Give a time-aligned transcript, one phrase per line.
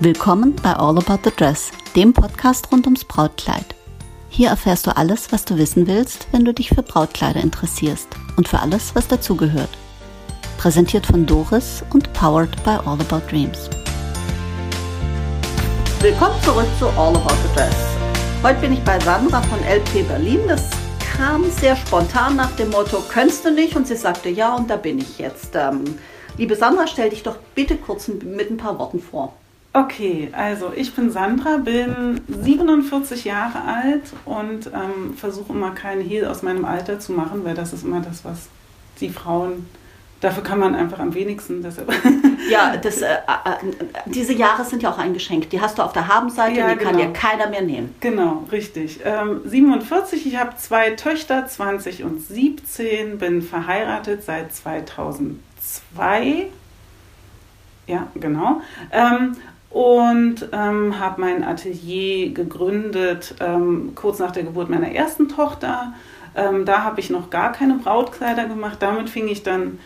[0.00, 3.64] Willkommen bei All About the Dress, dem Podcast rund ums Brautkleid.
[4.28, 8.06] Hier erfährst du alles, was du wissen willst, wenn du dich für Brautkleider interessierst
[8.36, 9.70] und für alles, was dazugehört.
[10.56, 13.68] Präsentiert von Doris und powered by All About Dreams.
[15.98, 17.76] Willkommen zurück zu All About the Dress.
[18.44, 20.42] Heute bin ich bei Sandra von LP Berlin.
[20.46, 20.70] Das
[21.16, 23.74] kam sehr spontan nach dem Motto, könntest du nicht?
[23.74, 25.56] Und sie sagte ja und da bin ich jetzt.
[25.56, 25.98] Ähm,
[26.36, 29.32] liebe Sandra, stell dich doch bitte kurz mit ein paar Worten vor.
[29.72, 36.24] Okay, also ich bin Sandra, bin 47 Jahre alt und ähm, versuche immer keinen Hehl
[36.26, 38.48] aus meinem Alter zu machen, weil das ist immer das, was
[39.00, 39.66] die Frauen,
[40.20, 41.62] dafür kann man einfach am wenigsten.
[41.62, 41.92] Deshalb.
[42.48, 43.18] Ja, das, äh, äh,
[44.06, 45.50] diese Jahre sind ja auch ein Geschenk.
[45.50, 46.90] Die hast du auf der Habenseite ja, und die genau.
[46.90, 47.94] kann dir keiner mehr nehmen.
[48.00, 49.00] Genau, richtig.
[49.04, 56.46] Ähm, 47, ich habe zwei Töchter, 20 und 17, bin verheiratet seit 2002.
[57.86, 58.62] Ja, genau.
[58.92, 59.36] Ähm,
[59.70, 65.92] und ähm, habe mein Atelier gegründet ähm, kurz nach der Geburt meiner ersten Tochter.
[66.34, 68.78] Ähm, da habe ich noch gar keine Brautkleider gemacht.
[68.80, 69.78] Damit fing ich dann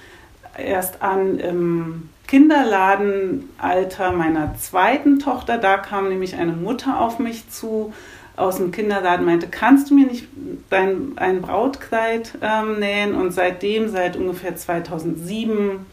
[0.57, 5.59] erst an im Kinderladenalter meiner zweiten Tochter.
[5.59, 7.93] Da kam nämlich eine Mutter auf mich zu
[8.37, 10.27] aus dem Kinderladen meinte, kannst du mir nicht
[10.71, 13.15] dein, ein Brautkleid ähm, nähen?
[13.15, 15.85] Und seitdem, seit ungefähr 2007,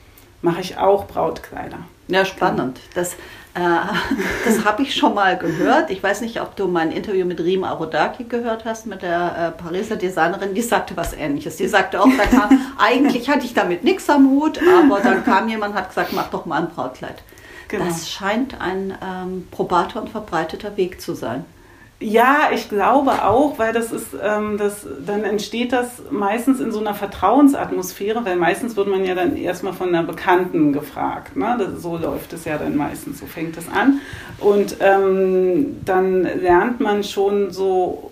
[0.42, 1.80] mache ich auch Brautkleider.
[2.08, 2.80] Ja, spannend.
[2.96, 3.16] Das
[4.46, 5.90] das habe ich schon mal gehört.
[5.90, 9.62] Ich weiß nicht, ob du mein Interview mit Riem Arodaki gehört hast, mit der äh,
[9.62, 10.54] Pariser Designerin.
[10.54, 11.58] Die sagte was Ähnliches.
[11.58, 15.74] Die sagte auch, kam, eigentlich hatte ich damit nichts am Hut, aber dann kam jemand
[15.74, 17.22] und hat gesagt, mach doch mal ein Brautkleid.
[17.68, 17.86] Genau.
[17.86, 21.46] Das scheint ein ähm, probater und verbreiteter Weg zu sein.
[22.02, 26.80] Ja, ich glaube auch, weil das ist, ähm, das, dann entsteht das meistens in so
[26.80, 31.36] einer Vertrauensatmosphäre, weil meistens wird man ja dann erstmal von einer Bekannten gefragt.
[31.36, 31.58] Ne?
[31.60, 34.00] Das, so läuft es ja dann meistens, so fängt es an.
[34.40, 38.12] Und ähm, dann lernt man schon so,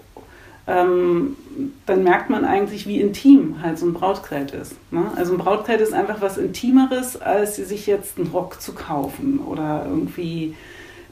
[0.67, 1.37] ähm,
[1.85, 4.75] dann merkt man eigentlich, wie intim halt so ein Brautkleid ist.
[4.91, 5.11] Ne?
[5.15, 9.85] Also ein Brautkleid ist einfach was Intimeres, als sich jetzt einen Rock zu kaufen oder
[9.87, 10.55] irgendwie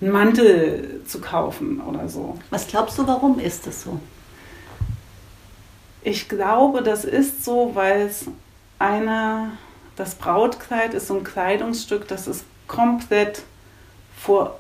[0.02, 2.38] einen Mantel zu kaufen oder so.
[2.50, 4.00] Was glaubst du, warum ist das so?
[6.04, 8.26] Ich glaube, das ist so, weil es
[8.78, 9.52] eine,
[9.96, 13.44] das Brautkleid ist so ein Kleidungsstück, das ist komplett
[14.16, 14.60] vor,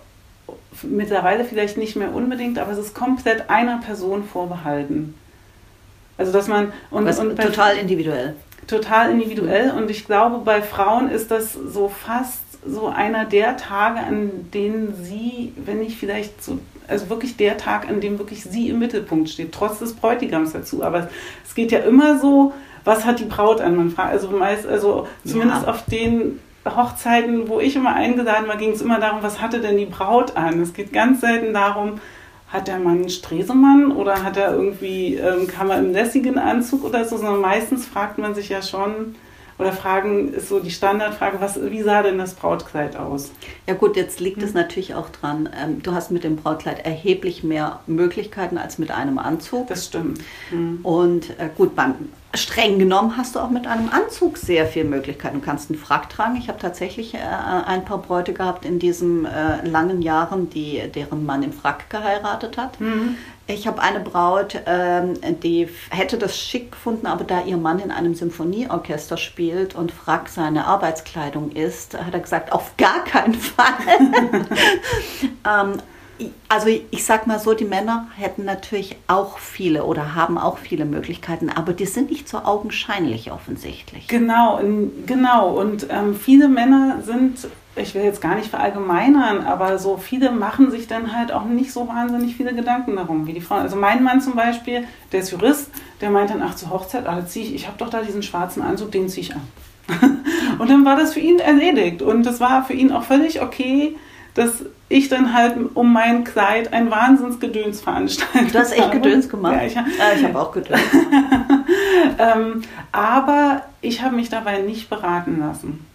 [0.83, 5.15] mittlerweile vielleicht nicht mehr unbedingt, aber es ist komplett einer Person vorbehalten.
[6.17, 8.35] Also dass man und, Was, und total individuell.
[8.67, 13.99] Total individuell und ich glaube, bei Frauen ist das so fast so einer der Tage,
[13.99, 18.69] an denen sie, wenn nicht vielleicht so, also wirklich der Tag, an dem wirklich sie
[18.69, 20.83] im Mittelpunkt steht, trotz des Bräutigams dazu.
[20.83, 21.09] Aber
[21.43, 23.75] es geht ja immer so, was hat die Braut an?
[23.75, 25.69] Man fragt, also meist, also zumindest ja.
[25.69, 29.77] auf den Hochzeiten, wo ich immer eingeladen war, ging es immer darum, was hatte denn
[29.77, 30.61] die Braut an?
[30.61, 31.99] Es geht ganz selten darum,
[32.47, 36.83] hat der Mann einen Stresemann oder hat er irgendwie, ähm, kam er im lässigen Anzug
[36.83, 39.15] oder so, sondern meistens fragt man sich ja schon,
[39.57, 43.31] oder fragen, ist so die Standardfrage, was, wie sah denn das Brautkleid aus?
[43.67, 47.43] Ja gut, jetzt liegt es natürlich auch dran, ähm, du hast mit dem Brautkleid erheblich
[47.43, 49.67] mehr Möglichkeiten als mit einem Anzug.
[49.67, 50.19] Das stimmt.
[50.51, 50.79] Mhm.
[50.83, 51.95] Und äh, gut, beim
[52.37, 55.39] streng genommen hast du auch mit einem Anzug sehr viele Möglichkeiten.
[55.39, 56.35] Du kannst einen Frack tragen.
[56.35, 61.25] Ich habe tatsächlich äh, ein paar Bräute gehabt in diesen äh, langen Jahren, die, deren
[61.25, 62.79] Mann im Frack geheiratet hat.
[62.79, 63.17] Mhm.
[63.47, 65.13] Ich habe eine Braut, ähm,
[65.43, 70.29] die hätte das schick gefunden, aber da ihr Mann in einem Symphonieorchester spielt und Frack
[70.29, 73.75] seine Arbeitskleidung ist, hat er gesagt, auf gar keinen Fall.
[75.45, 75.77] ähm,
[76.47, 80.85] also ich sag mal so, die Männer hätten natürlich auch viele oder haben auch viele
[80.85, 84.07] Möglichkeiten, aber die sind nicht so augenscheinlich offensichtlich.
[84.07, 84.61] Genau,
[85.05, 85.49] genau.
[85.49, 90.71] Und ähm, viele Männer sind, ich will jetzt gar nicht verallgemeinern, aber so viele machen
[90.71, 93.61] sich dann halt auch nicht so wahnsinnig viele Gedanken darum wie die Frauen.
[93.61, 95.69] Also mein Mann zum Beispiel, der ist Jurist,
[95.99, 98.91] der meint dann, ach zur Hochzeit, ah, ich, ich habe doch da diesen schwarzen Anzug,
[98.91, 99.41] den ziehe ich an.
[100.59, 103.95] und dann war das für ihn erledigt und das war für ihn auch völlig okay
[104.35, 108.99] dass ich dann halt um mein Kleid ein Wahnsinnsgedöns veranstaltet Du hast echt habe.
[108.99, 109.55] Gedöns gemacht?
[109.55, 109.83] Ja, ich, ja,
[110.15, 110.79] ich habe auch Gedöns
[112.19, 112.61] ähm,
[112.91, 115.85] aber ich habe mich dabei nicht beraten lassen.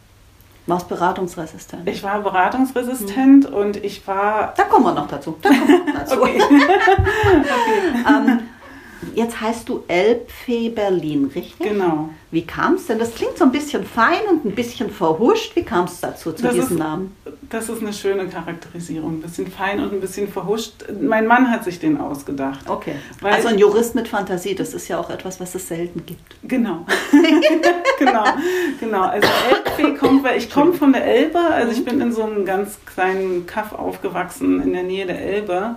[0.66, 1.88] Warst beratungsresistent?
[1.88, 3.54] Ich war beratungsresistent hm.
[3.54, 4.54] und ich war...
[4.56, 5.36] Da kommen wir noch dazu.
[5.40, 6.22] Da kommen wir noch dazu.
[6.22, 6.40] okay.
[6.42, 8.04] okay.
[8.08, 8.40] ähm,
[9.14, 11.58] jetzt heißt du Elbfee Berlin, richtig?
[11.58, 12.10] Genau.
[12.30, 12.98] Wie kam es denn?
[13.00, 15.56] Das klingt so ein bisschen fein und ein bisschen verhuscht.
[15.56, 17.16] Wie kam es dazu, zu Das diesem ist- Namen?
[17.50, 19.14] Das ist eine schöne Charakterisierung.
[19.14, 20.84] Ein bisschen fein und ein bisschen verhuscht.
[21.00, 22.68] Mein Mann hat sich den ausgedacht.
[22.68, 22.94] Okay.
[23.20, 26.36] Weil- also ein Jurist mit Fantasie, das ist ja auch etwas, was es selten gibt.
[26.44, 26.86] Genau.
[27.98, 28.24] genau.
[28.78, 29.02] Genau.
[29.02, 31.40] Also Elbfee kommt, weil ich komme von der Elbe.
[31.40, 35.74] Also ich bin in so einem ganz kleinen Kaff aufgewachsen in der Nähe der Elbe.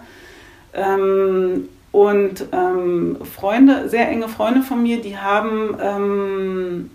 [0.76, 6.90] Ähm, und ähm, Freunde, sehr enge Freunde von mir, die haben ähm,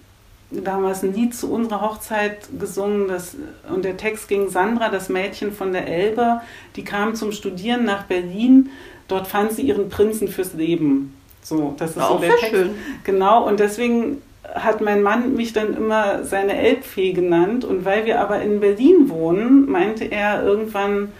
[0.50, 3.06] damals ein Lied zu unserer Hochzeit gesungen.
[3.06, 3.36] Das,
[3.72, 6.40] und der Text ging Sandra, das Mädchen von der Elbe,
[6.74, 8.70] die kam zum Studieren nach Berlin.
[9.06, 11.16] Dort fand sie ihren Prinzen fürs Leben.
[11.42, 12.56] So, das ist so Auch der sehr Text.
[12.56, 12.70] schön.
[13.04, 14.20] Genau, und deswegen
[14.52, 17.64] hat mein Mann mich dann immer seine Elbfee genannt.
[17.64, 21.12] Und weil wir aber in Berlin wohnen, meinte er irgendwann,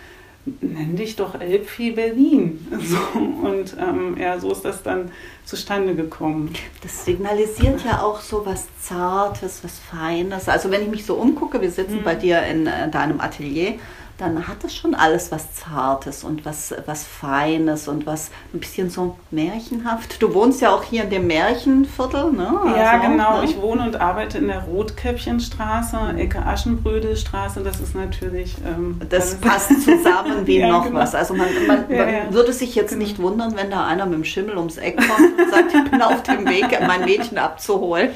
[0.61, 2.67] nenn dich doch Elbfee Berlin.
[2.81, 5.11] So, und ähm, ja, so ist das dann
[5.45, 6.53] zustande gekommen.
[6.83, 10.49] Das signalisiert ja auch so was Zartes, was Feines.
[10.49, 12.05] Also wenn ich mich so umgucke, wir sitzen Mhm.
[12.05, 13.75] bei dir in äh, deinem Atelier,
[14.19, 18.91] dann hat das schon alles was Zartes und was, was Feines und was ein bisschen
[18.91, 20.21] so märchenhaft.
[20.21, 22.53] Du wohnst ja auch hier in dem Märchenviertel, ne?
[22.77, 23.39] ja, Also, genau.
[23.41, 23.45] ne?
[23.45, 27.61] Ich wohne und arbeite in der Rotkäppchenstraße, Ecke Aschenbrödelstraße.
[27.63, 28.57] Das ist natürlich.
[28.67, 30.99] Ähm, Das passt zusammen wie Ja, noch genau.
[30.99, 31.15] was.
[31.15, 32.33] Also man, man, Ja, man ja.
[32.33, 33.03] würde sich jetzt Genau.
[33.05, 36.03] nicht wundern, wenn da einer mit dem Schimmel ums Eck kommt und sagt, ich bin
[36.03, 38.11] auf dem Weg, mein Mädchen abzuholen.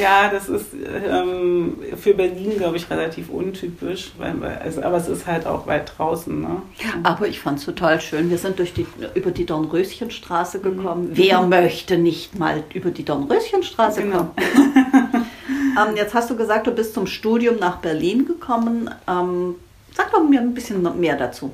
[0.00, 4.12] Ja, das ist ähm, für Berlin, glaube ich, relativ untypisch.
[4.18, 6.40] Weil- also, aber es ist halt auch weit draußen.
[6.40, 6.62] Ne?
[7.02, 8.30] Aber ich fand es total schön.
[8.30, 10.62] Wir sind durch die, über die Dornröschenstraße Mhm.
[10.62, 11.08] gekommen.
[11.12, 14.16] Wer möchte nicht mal über die Dornröschenstraße Genau.
[14.18, 14.32] kommen?
[15.88, 18.90] ähm, jetzt hast du gesagt, du bist zum Studium nach Berlin gekommen.
[19.08, 19.54] Ähm,
[19.96, 21.52] sag doch mir ein bisschen mehr dazu.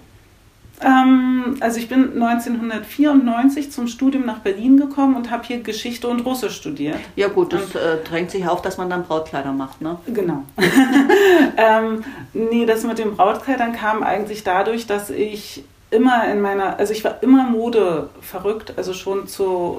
[0.84, 6.20] Ähm, also ich bin 1994 zum Studium nach Berlin gekommen und habe hier Geschichte und
[6.26, 6.96] Russisch studiert.
[7.16, 9.96] Ja gut, das äh, drängt sich auf, dass man dann Brautkleider macht, ne?
[10.06, 10.42] Genau.
[11.56, 16.92] ähm, nee, das mit den Brautkleidern kam eigentlich dadurch, dass ich immer in meiner, also
[16.92, 19.78] ich war immer Mode verrückt, also schon zu,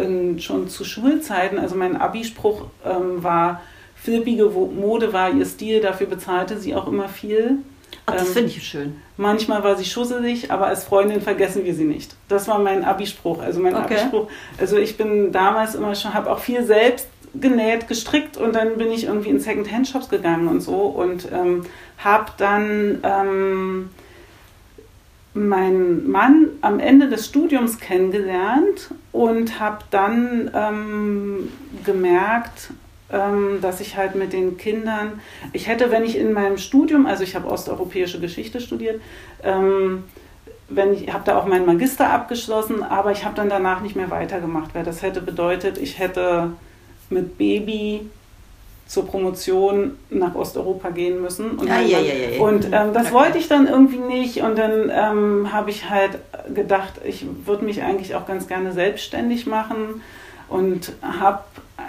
[0.00, 1.58] äh, schon zu Schulzeiten.
[1.58, 3.60] Also mein Abi-Spruch ähm, war,
[3.94, 7.58] flippige Wo- Mode war ihr Stil, dafür bezahlte sie auch immer viel.
[8.06, 8.96] Ach, das Ähm, finde ich schön.
[9.16, 12.14] Manchmal war sie schusselig, aber als Freundin vergessen wir sie nicht.
[12.28, 13.40] Das war mein Abi-Spruch.
[13.40, 13.94] Also mein Okay.
[13.96, 14.28] Abi-Spruch.
[14.58, 18.90] Also ich bin damals immer schon, habe auch viel selbst genäht, gestrickt und dann bin
[18.92, 21.64] ich irgendwie in Second-Hand-Shops gegangen und so und ähm,
[21.98, 23.90] habe dann ähm,
[25.34, 31.48] meinen Mann am Ende des Studiums kennengelernt und habe dann ähm,
[31.84, 32.70] gemerkt,
[33.60, 35.20] dass ich halt mit den Kindern,
[35.52, 39.00] ich hätte, wenn ich in meinem Studium, also ich habe osteuropäische Geschichte studiert,
[39.42, 40.04] ähm,
[40.68, 44.10] wenn ich habe da auch meinen Magister abgeschlossen, aber ich habe dann danach nicht mehr
[44.10, 46.52] weitergemacht, weil das hätte bedeutet, ich hätte
[47.10, 48.08] mit Baby
[48.86, 51.52] zur Promotion nach Osteuropa gehen müssen.
[51.52, 54.42] Und, mein ja, ja, ja, und ähm, das wollte ich dann irgendwie nicht.
[54.42, 56.18] Und dann ähm, habe ich halt
[56.54, 60.02] gedacht, ich würde mich eigentlich auch ganz gerne selbstständig machen.
[60.48, 61.40] Und habe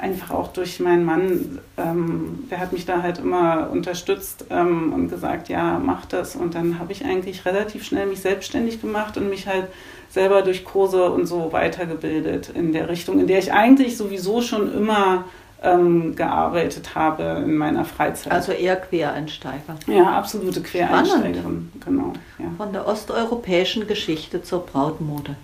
[0.03, 5.07] einfach auch durch meinen Mann, ähm, der hat mich da halt immer unterstützt ähm, und
[5.09, 6.35] gesagt, ja, mach das.
[6.35, 9.67] Und dann habe ich eigentlich relativ schnell mich selbstständig gemacht und mich halt
[10.09, 14.71] selber durch Kurse und so weitergebildet in der Richtung, in der ich eigentlich sowieso schon
[14.75, 15.23] immer
[15.63, 18.33] ähm, gearbeitet habe in meiner Freizeit.
[18.33, 19.77] Also eher Quereinsteiger.
[19.87, 22.11] ja, absolute Quereinsteigerin, genau.
[22.37, 22.45] Ja.
[22.57, 25.35] Von der osteuropäischen Geschichte zur Brautmode.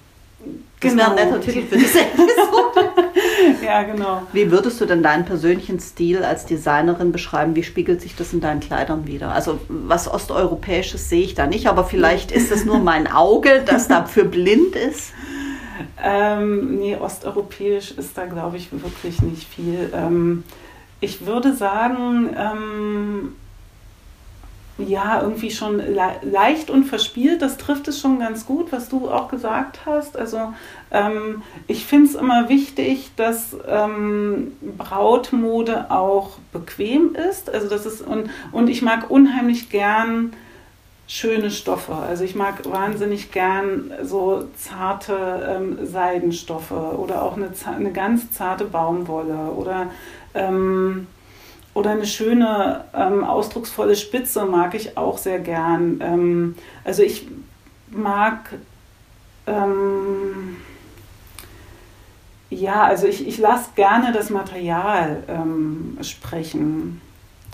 [0.81, 1.03] Das Genau.
[1.03, 2.89] wäre ein netter Titel für diese Episode.
[3.65, 4.23] ja, genau.
[4.33, 7.55] Wie würdest du denn deinen persönlichen Stil als Designerin beschreiben?
[7.55, 9.31] Wie spiegelt sich das in deinen Kleidern wieder?
[9.31, 13.87] Also was Osteuropäisches sehe ich da nicht, aber vielleicht ist es nur mein Auge, das
[13.87, 15.13] dafür blind ist.
[16.03, 19.89] Ähm, nee, osteuropäisch ist da, glaube ich, wirklich nicht viel.
[19.93, 20.43] Ähm,
[21.01, 23.35] ich würde sagen, ähm,
[24.79, 29.09] ja, irgendwie schon le leicht und verspielt, das trifft es schon ganz gut, was du
[29.09, 30.17] auch gesagt hast.
[30.17, 30.53] Also
[30.91, 37.53] ähm, ich finde es immer wichtig, dass ähm, Brautmode auch bequem ist.
[37.53, 40.33] Also das ist und, und ich mag unheimlich gern
[41.07, 41.93] schöne Stoffe.
[41.93, 48.65] Also ich mag wahnsinnig gern so zarte ähm, Seidenstoffe oder auch eine, eine ganz zarte
[48.65, 49.87] Baumwolle oder,
[50.35, 51.07] ähm,
[51.73, 55.99] oder eine schöne, ähm, ausdrucksvolle Spitze mag ich auch sehr gern.
[56.01, 57.27] Ähm, also ich
[57.91, 58.53] mag,
[59.47, 60.57] ähm,
[62.49, 67.01] ja, also ich, ich lasse gerne das Material ähm, sprechen.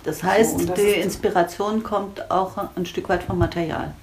[0.04, 3.94] Das heißt, So, das die Inspiration kommt auch ein Stück weit vom Material.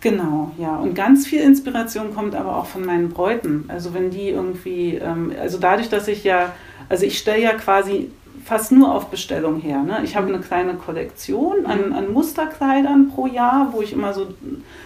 [0.00, 0.76] Genau, ja.
[0.76, 3.64] Und ganz viel Inspiration kommt aber auch von meinen Bräuten.
[3.68, 6.52] Also wenn die irgendwie, ähm, also dadurch, dass ich ja,
[6.88, 8.10] also ich stelle ja quasi
[8.44, 9.82] fast nur auf Bestellung her.
[9.82, 10.00] Ne?
[10.04, 14.34] Ich habe eine kleine Kollektion an, an, Musterkleidern pro Jahr, wo ich immer so,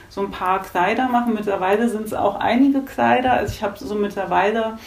[0.08, 1.30] so ein paar Kleider mache.
[1.30, 3.32] Mittlerweile sind es auch einige Kleider.
[3.32, 4.78] Also ich habe so mittlerweile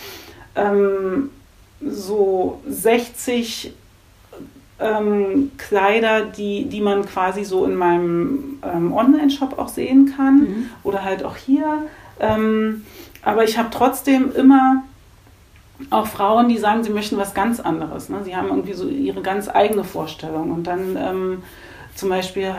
[0.55, 1.31] ähm,
[1.85, 3.73] so 60
[4.79, 10.69] ähm, Kleider, die, die man quasi so in meinem ähm, Online-Shop auch sehen kann mhm.
[10.83, 11.83] oder halt auch hier.
[12.19, 12.85] Ähm,
[13.21, 14.83] aber ich habe trotzdem immer
[15.89, 18.09] auch Frauen, die sagen, sie möchten was ganz anderes.
[18.09, 18.19] Ne?
[18.23, 20.51] Sie haben irgendwie so ihre ganz eigene Vorstellung.
[20.51, 21.43] Und dann ähm,
[21.95, 22.53] zum Beispiel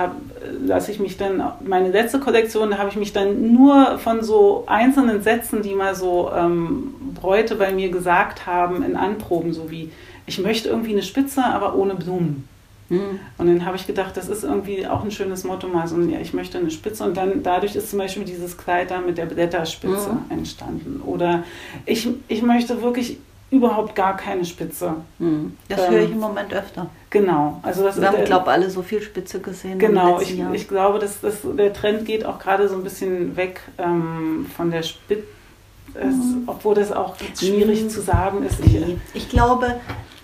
[0.64, 4.64] lasse ich mich dann, meine letzte Kollektion, da habe ich mich dann nur von so
[4.66, 9.90] einzelnen Sätzen, die mal so ähm, Bräute bei mir gesagt haben, in Anproben, so wie
[10.26, 12.48] ich möchte irgendwie eine Spitze, aber ohne Blumen.
[12.92, 13.20] Mhm.
[13.38, 16.20] Und dann habe ich gedacht, das ist irgendwie auch ein schönes Motto, mal so, ja,
[16.20, 17.04] ich möchte eine Spitze.
[17.04, 20.30] Und dann dadurch ist zum Beispiel dieses Kleid da mit der Blätterspitze mhm.
[20.30, 21.02] entstanden.
[21.04, 21.44] Oder
[21.86, 23.18] ich, ich möchte wirklich
[23.50, 24.94] überhaupt gar keine Spitze.
[25.18, 25.56] Mhm.
[25.68, 26.88] Das ähm, höre ich im Moment öfter.
[27.10, 27.60] Genau.
[27.62, 29.78] Also das Wir haben, glaube ich, alle so viel Spitze gesehen.
[29.78, 33.60] Genau, ich, ich glaube, dass, dass der Trend geht auch gerade so ein bisschen weg
[33.78, 35.24] ähm, von der Spitze.
[35.94, 36.44] Mhm.
[36.46, 37.90] Obwohl das auch schwierig mhm.
[37.90, 38.60] zu sagen ist.
[38.64, 38.78] Ich,
[39.12, 39.74] ich glaube,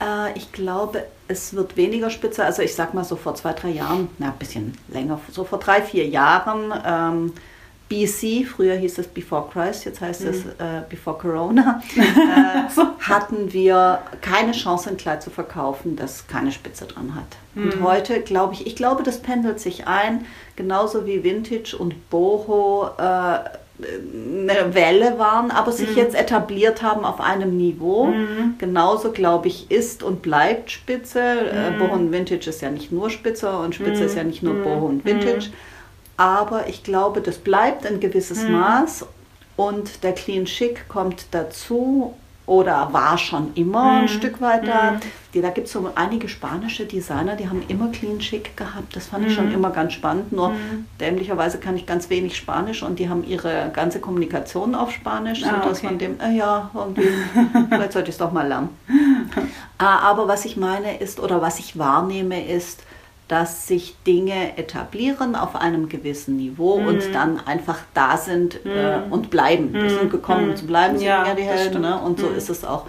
[0.01, 2.45] äh, ich glaube, es wird weniger spitze.
[2.45, 5.59] Also ich sag mal so vor zwei, drei Jahren, na, ein bisschen länger, so vor
[5.59, 6.73] drei, vier Jahren.
[6.85, 7.33] Ähm,
[7.89, 10.29] BC, früher hieß es Before Christ, jetzt heißt mhm.
[10.29, 12.69] es äh, Before Corona, äh,
[13.01, 17.25] hatten wir keine Chance, ein Kleid zu verkaufen, das keine Spitze dran hat.
[17.55, 17.63] Mhm.
[17.63, 22.91] Und heute glaube ich, ich glaube, das pendelt sich ein, genauso wie Vintage und Boho
[22.99, 23.39] äh,
[23.81, 25.97] eine Welle waren, aber sich mhm.
[25.97, 28.07] jetzt etabliert haben auf einem Niveau.
[28.07, 28.55] Mhm.
[28.59, 31.21] Genauso, glaube ich, ist und bleibt Spitze.
[31.21, 31.79] Äh, mhm.
[31.79, 34.65] Boho und Vintage ist ja nicht nur Spitze und Spitze ist ja nicht nur mhm.
[34.65, 35.49] Boho und Vintage.
[35.49, 35.53] Mhm.
[36.17, 38.53] Aber ich glaube, das bleibt ein gewisses mhm.
[38.53, 39.07] Maß
[39.57, 42.15] und der Clean Chic kommt dazu
[42.49, 43.99] oder war schon immer mhm.
[44.01, 44.93] ein Stück weit da.
[44.93, 45.01] Mhm.
[45.35, 48.97] Die, da gibt es so einige spanische Designer, die haben immer Clean Chic gehabt.
[48.97, 49.29] Das fand mhm.
[49.29, 49.55] ich schon mhm.
[49.55, 50.33] immer ganz spannend.
[50.33, 50.87] Nur mhm.
[50.99, 55.61] dämlicherweise kann ich ganz wenig Spanisch und die haben ihre ganze Kommunikation auf Spanisch, ah,
[55.63, 55.87] sodass okay.
[55.87, 56.71] man dem, äh, ja,
[57.69, 58.71] vielleicht sollte ich es doch mal lernen.
[59.77, 62.83] Ah, aber was ich meine ist, oder was ich wahrnehme, ist,
[63.29, 66.89] dass sich Dinge etablieren auf einem gewissen Niveau mhm.
[66.89, 69.11] und dann einfach da sind äh, mhm.
[69.11, 69.73] äh, und bleiben.
[69.75, 70.11] Die sind mhm.
[70.11, 70.57] gekommen, um mhm.
[70.57, 71.83] zu bleiben, sind ja, ja die Helden.
[71.83, 72.01] Ne?
[72.01, 72.87] Und so ist es auch.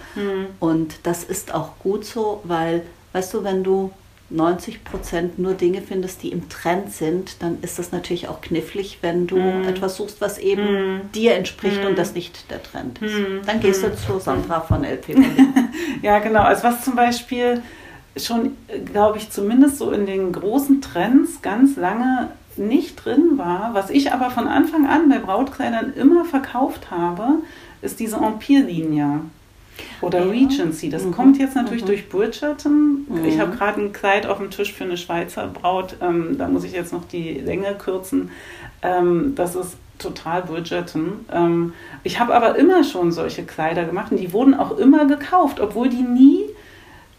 [0.59, 3.91] Und das ist auch gut so, weil, weißt du, wenn du
[4.31, 8.99] 90 Prozent nur Dinge findest, die im Trend sind, dann ist das natürlich auch knifflig,
[9.01, 9.67] wenn du mm.
[9.67, 11.11] etwas suchst, was eben mm.
[11.15, 11.87] dir entspricht mm.
[11.87, 13.15] und das nicht der Trend ist.
[13.47, 15.15] Dann gehst du zu Sandra von LP.
[16.03, 16.41] ja, genau.
[16.41, 17.63] Also was zum Beispiel
[18.17, 23.73] schon, glaube ich, zumindest so in den großen Trends ganz lange nicht drin war.
[23.73, 27.39] Was ich aber von Anfang an bei Brautkleidern immer verkauft habe,
[27.81, 29.21] ist diese Empire-Linie.
[30.01, 30.31] Oder ja.
[30.31, 30.89] Regency.
[30.89, 31.11] Das mhm.
[31.11, 31.87] kommt jetzt natürlich mhm.
[31.87, 33.05] durch Bridgerton.
[33.07, 33.25] Mhm.
[33.25, 35.95] Ich habe gerade ein Kleid auf dem Tisch für eine Schweizer Braut.
[36.01, 38.29] Ähm, da muss ich jetzt noch die Länge kürzen.
[38.81, 41.25] Ähm, das ist total Bridgerton.
[41.31, 41.73] Ähm,
[42.03, 45.89] ich habe aber immer schon solche Kleider gemacht und die wurden auch immer gekauft, obwohl
[45.89, 46.45] die nie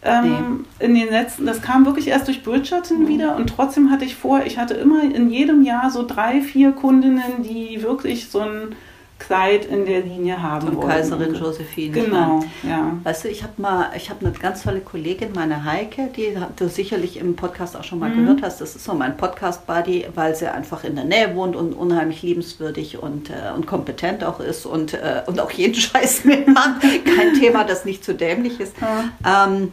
[0.03, 0.85] ähm, nee.
[0.85, 3.07] In den letzten, das kam wirklich erst durch Bridgerton mhm.
[3.07, 6.71] wieder und trotzdem hatte ich vor, ich hatte immer in jedem Jahr so drei, vier
[6.71, 8.75] Kundinnen, die wirklich so ein
[9.21, 10.89] Kleid in der Linie haben Von wollten.
[10.89, 11.91] Kaiserin Josephine.
[11.91, 12.97] Genau, ja.
[13.03, 16.67] Weißt du, ich habe mal, ich habe eine ganz tolle Kollegin, meine Heike, die du
[16.67, 18.25] sicherlich im Podcast auch schon mal mhm.
[18.25, 18.61] gehört hast.
[18.61, 22.97] Das ist so mein Podcast-Buddy, weil sie einfach in der Nähe wohnt und unheimlich liebenswürdig
[22.97, 26.81] und, äh, und kompetent auch ist und, äh, und auch jeden Scheiß mitmacht.
[26.81, 28.73] Kein Thema, das nicht zu dämlich ist.
[28.81, 29.45] Ja.
[29.45, 29.71] Ähm,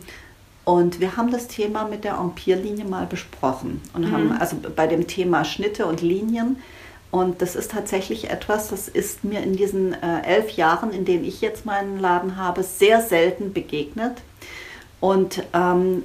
[0.64, 4.12] und wir haben das Thema mit der Empire-Linie mal besprochen und mhm.
[4.12, 6.59] haben also bei dem Thema Schnitte und Linien
[7.11, 11.25] und das ist tatsächlich etwas, das ist mir in diesen äh, elf Jahren, in denen
[11.25, 14.19] ich jetzt meinen Laden habe, sehr selten begegnet.
[15.00, 16.03] Und ähm,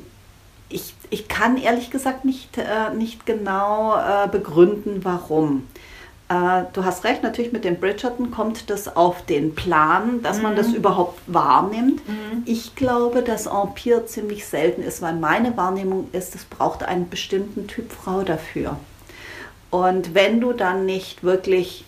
[0.69, 5.67] ich, ich kann ehrlich gesagt nicht, äh, nicht genau äh, begründen, warum.
[6.29, 10.43] Äh, du hast recht, natürlich mit den Bridgerton kommt das auf den Plan, dass mhm.
[10.43, 10.75] man das mhm.
[10.75, 12.07] überhaupt wahrnimmt.
[12.07, 12.43] Mhm.
[12.45, 17.67] Ich glaube, dass Empire ziemlich selten ist, weil meine Wahrnehmung ist, es braucht einen bestimmten
[17.67, 18.77] Typ Frau dafür.
[19.73, 21.83] Und wenn du dann nicht wirklich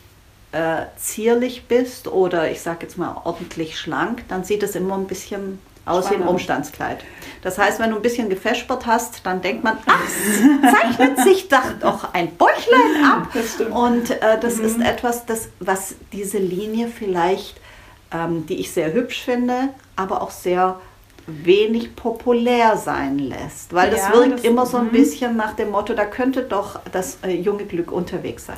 [0.53, 5.05] äh, zierlich bist oder ich sage jetzt mal ordentlich schlank, dann sieht es immer ein
[5.05, 7.03] bisschen aus wie ein Umstandskleid.
[7.43, 10.01] Das heißt, wenn du ein bisschen gefespert hast, dann denkt man, ach,
[10.73, 13.27] zeichnet sich doch ein Bäuchlein ab.
[13.69, 14.65] Und äh, das mhm.
[14.65, 17.61] ist etwas, das, was diese Linie vielleicht,
[18.11, 20.81] ähm, die ich sehr hübsch finde, aber auch sehr
[21.27, 23.73] wenig populär sein lässt.
[23.73, 24.91] Weil das Ja, wirkt das- immer so ein mhm.
[24.91, 28.57] bisschen nach dem Motto, da könnte doch das äh, junge Glück unterwegs sein.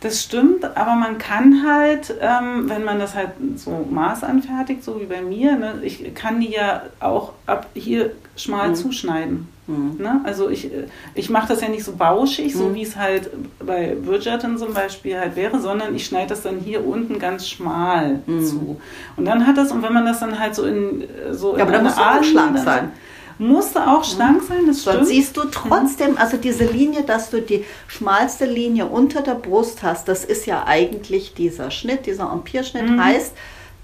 [0.00, 5.06] Das stimmt, aber man kann halt, ähm, wenn man das halt so maßanfertigt, so wie
[5.06, 8.74] bei mir, ne, ich kann die ja auch ab hier schmal Mhm.
[8.76, 9.48] zuschneiden.
[9.66, 9.96] Mhm.
[9.98, 10.20] Ne?
[10.24, 12.74] Also ich, äh, ich mache das ja nicht so bauschig, so Mhm.
[12.74, 13.30] wie es halt
[13.64, 18.20] bei Bridgerton zum Beispiel halt wäre, sondern ich schneide das dann hier unten ganz schmal
[18.26, 18.44] Mhm.
[18.44, 18.80] zu.
[19.16, 21.56] Und dann hat das, und wenn man das dann halt so in äh, so Ja,
[21.56, 22.92] in aber da eine muss auch schlank dann- sein.
[23.36, 25.08] Musste auch schlank sein, das stimmt.
[25.08, 30.06] siehst du trotzdem, also diese Linie, dass du die schmalste Linie unter der Brust hast,
[30.06, 33.02] das ist ja eigentlich dieser Schnitt, dieser Empire-Schnitt Mhm.
[33.02, 33.32] heißt,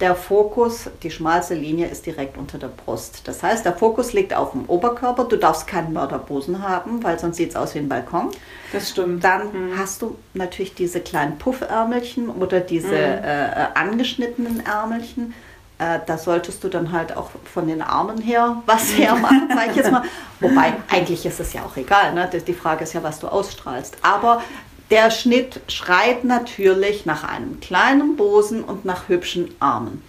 [0.00, 3.22] der Fokus, die schmalste Linie ist direkt unter der Brust.
[3.28, 5.24] Das heißt, der Fokus liegt auf dem Oberkörper.
[5.24, 8.30] Du darfst keinen Mörderbusen haben, weil sonst sieht es aus wie ein Balkon.
[8.72, 9.22] Das stimmt.
[9.24, 9.78] Dann Mhm.
[9.78, 12.94] hast du natürlich diese kleinen Puffärmelchen oder diese Mhm.
[12.94, 15.34] äh, äh, angeschnittenen Ärmelchen.
[15.78, 19.76] Äh, da solltest du dann halt auch von den Armen her was hermachen, sag ich
[19.76, 20.02] jetzt mal.
[20.40, 22.12] Wobei, eigentlich ist es ja auch egal.
[22.14, 22.28] Ne?
[22.46, 23.96] Die Frage ist ja, was du ausstrahlst.
[24.02, 24.42] Aber
[24.90, 30.02] der Schnitt schreit natürlich nach einem kleinen Busen und nach hübschen Armen.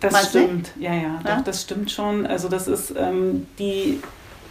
[0.00, 1.36] Das Meinst du stimmt, ja, ja, Ja?
[1.36, 2.26] Doch, das stimmt schon.
[2.26, 4.00] Also das ist ähm, die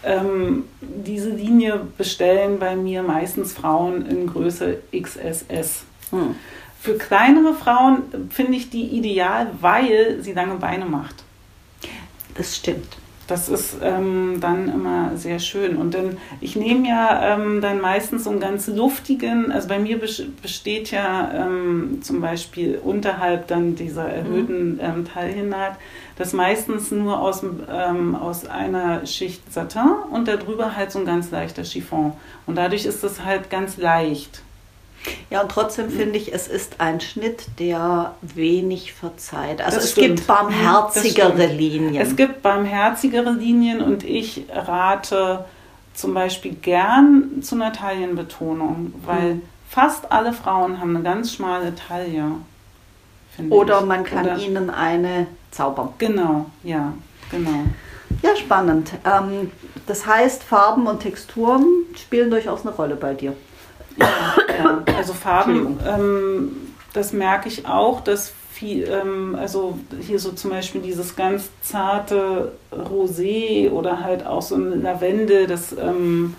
[0.04, 5.84] ähm, diese Linie bestellen bei mir meistens Frauen in Größe XSS.
[6.12, 6.36] Hm.
[6.80, 11.24] Für kleinere Frauen finde ich die ideal, weil sie lange Beine macht.
[12.36, 12.98] Das stimmt.
[13.28, 15.78] Das ist ähm, dann immer sehr schön.
[15.78, 20.04] Und dann, ich nehme ja ähm, dann meistens so einen ganz luftigen, also bei mir
[20.04, 25.78] bes- besteht ja ähm, zum Beispiel unterhalb dann dieser erhöhten ähm, Taillennaht,
[26.18, 31.32] das meistens nur aus, ähm, aus einer Schicht Satin und darüber halt so ein ganz
[31.32, 32.12] leichter Chiffon.
[32.48, 34.42] Und dadurch ist es halt ganz leicht.
[35.30, 39.62] Ja, und trotzdem finde ich, es ist ein Schnitt, der wenig verzeiht.
[39.62, 40.18] Also Das es stimmt.
[40.18, 41.60] gibt barmherzigere Das stimmt.
[41.60, 41.96] Linien.
[41.96, 45.46] Es gibt barmherzigere Linien und ich rate
[45.94, 49.42] zum Beispiel gern zu einer Taillenbetonung, weil Mhm.
[49.70, 52.26] fast alle Frauen haben eine ganz schmale Taille.
[53.50, 53.86] Oder ich.
[53.86, 55.90] man kann Oder- ihnen eine zaubern.
[55.98, 56.94] Genau, ja,
[57.32, 57.64] genau.
[58.22, 58.92] Ja, spannend.
[59.06, 59.52] Ähm,
[59.88, 61.66] das heißt, Farben und Texturen
[61.96, 63.34] spielen durchaus eine Rolle bei dir.
[63.98, 64.08] Ja,
[64.98, 66.52] also Farben, ähm,
[66.94, 72.52] das merke ich auch, dass viel, ähm, also hier so zum Beispiel dieses ganz zarte
[72.72, 76.36] Rosé oder halt auch so ein Lavendel, das ähm,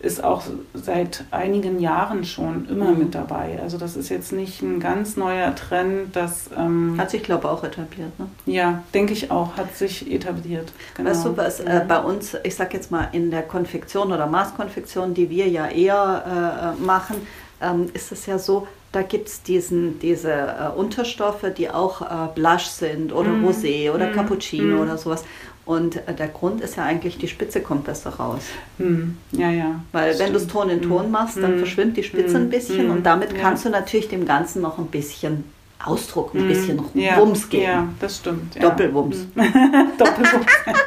[0.00, 0.42] ist auch
[0.74, 2.98] seit einigen Jahren schon immer Mhm.
[2.98, 3.58] mit dabei.
[3.62, 7.50] Also das ist jetzt nicht ein ganz neuer Trend, das ähm, Hat sich, glaube ich,
[7.50, 8.10] auch etabliert.
[8.18, 8.26] Ne?
[8.44, 10.72] ja, denke ich auch, hat sich etabliert.
[10.98, 11.08] Genau.
[11.08, 15.14] Weißt du, was äh, bei uns, ich sag jetzt mal, in der Konfektion oder Maßkonfektion,
[15.14, 17.26] die wir ja eher äh, machen,
[17.64, 22.66] ähm, ist es ja so, da gibt es diese äh, Unterstoffe, die auch äh, Blush
[22.66, 23.46] sind oder Mhm.
[23.48, 24.12] Rosé oder Mhm.
[24.14, 24.82] Cappuccino Mhm.
[24.82, 25.24] oder sowas.
[25.66, 28.42] Und äh, der Grund ist ja eigentlich, die Spitze kommt besser raus.
[28.78, 29.80] Hm, ja, ja.
[29.92, 30.52] Weil wenn du es Stimmt.
[30.52, 31.10] Ton in Ton Hm.
[31.10, 31.58] machst, dann Hm.
[31.58, 33.38] verschwimmt die Spitze ein bisschen und damit Ja.
[33.40, 35.44] kannst du natürlich dem Ganzen noch ein bisschen
[35.82, 37.62] Ausdruck, ein bisschen ja, Wumms geben.
[37.64, 38.54] Ja, das stimmt.
[38.54, 38.62] Ja.
[38.62, 39.26] Doppelwumms.
[39.98, 40.46] Doppelwumms.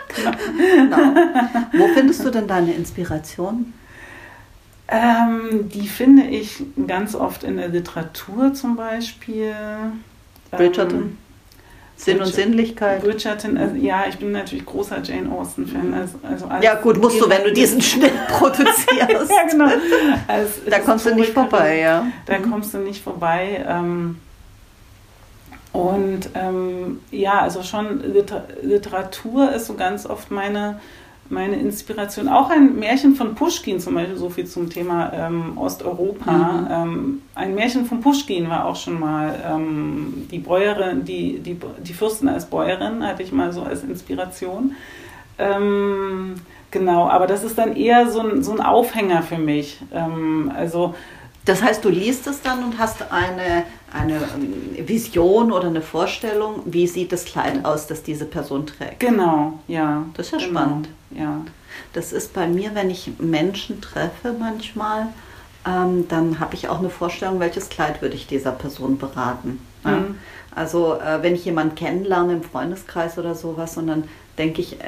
[0.76, 0.98] Genau.
[1.78, 3.74] Wo findest du denn deine Inspiration?
[4.88, 9.54] Ähm, die finde ich ganz oft in der Literatur zum Beispiel.
[10.52, 11.00] Bridgerton?
[11.00, 11.18] Ähm,
[11.98, 13.02] Sinn und Sinnlichkeit?
[13.02, 15.94] Bridgerton, also, ja, ich bin natürlich großer Jane Austen-Fan.
[15.96, 18.90] Also, also als Ja gut, musst du, wenn du diesen Schnitt produzierst.
[19.00, 19.68] ja, genau.
[20.28, 22.06] Als Da kommst du nicht vorbei, ja.
[22.28, 23.66] Da kommst du nicht vorbei.
[23.68, 24.20] Ähm,
[25.74, 30.80] und ähm, ja, also schon Liter Literatur ist so ganz oft meine,
[31.30, 32.28] meine Inspiration.
[32.28, 36.32] Auch ein Märchen von Puschkin zum Beispiel, so viel zum Thema ähm, Osteuropa.
[36.32, 36.68] Mhm.
[36.70, 41.94] Ähm, ein Märchen von Puschkin war auch schon mal ähm, die Bäuerin, die, die, die
[41.94, 44.76] Fürstin als Bäuerin, hatte ich mal so als Inspiration.
[45.38, 46.36] Ähm,
[46.72, 49.80] genau, aber das ist dann eher so ein, so ein Aufhänger für mich.
[49.94, 50.96] Ähm, also
[51.46, 56.62] Das heißt, du liest es dann und hast eine, eine ähm, Vision oder eine Vorstellung,
[56.66, 59.00] wie sieht das Kleid aus, das diese Person trägt.
[59.00, 60.06] Genau, ja.
[60.16, 60.90] Das ist ja genau, spannend.
[61.12, 61.42] Ja.
[61.94, 65.08] Das ist bei mir, wenn ich Menschen treffe manchmal,
[65.66, 69.60] ähm, dann habe ich auch eine Vorstellung, welches Kleid würde ich dieser Person beraten.
[69.84, 69.92] Ja?
[69.92, 70.16] Mhm.
[70.56, 74.04] Also äh, wenn ich jemanden kennenlerne im Freundeskreis oder sowas und dann
[74.38, 74.86] denke ich äh,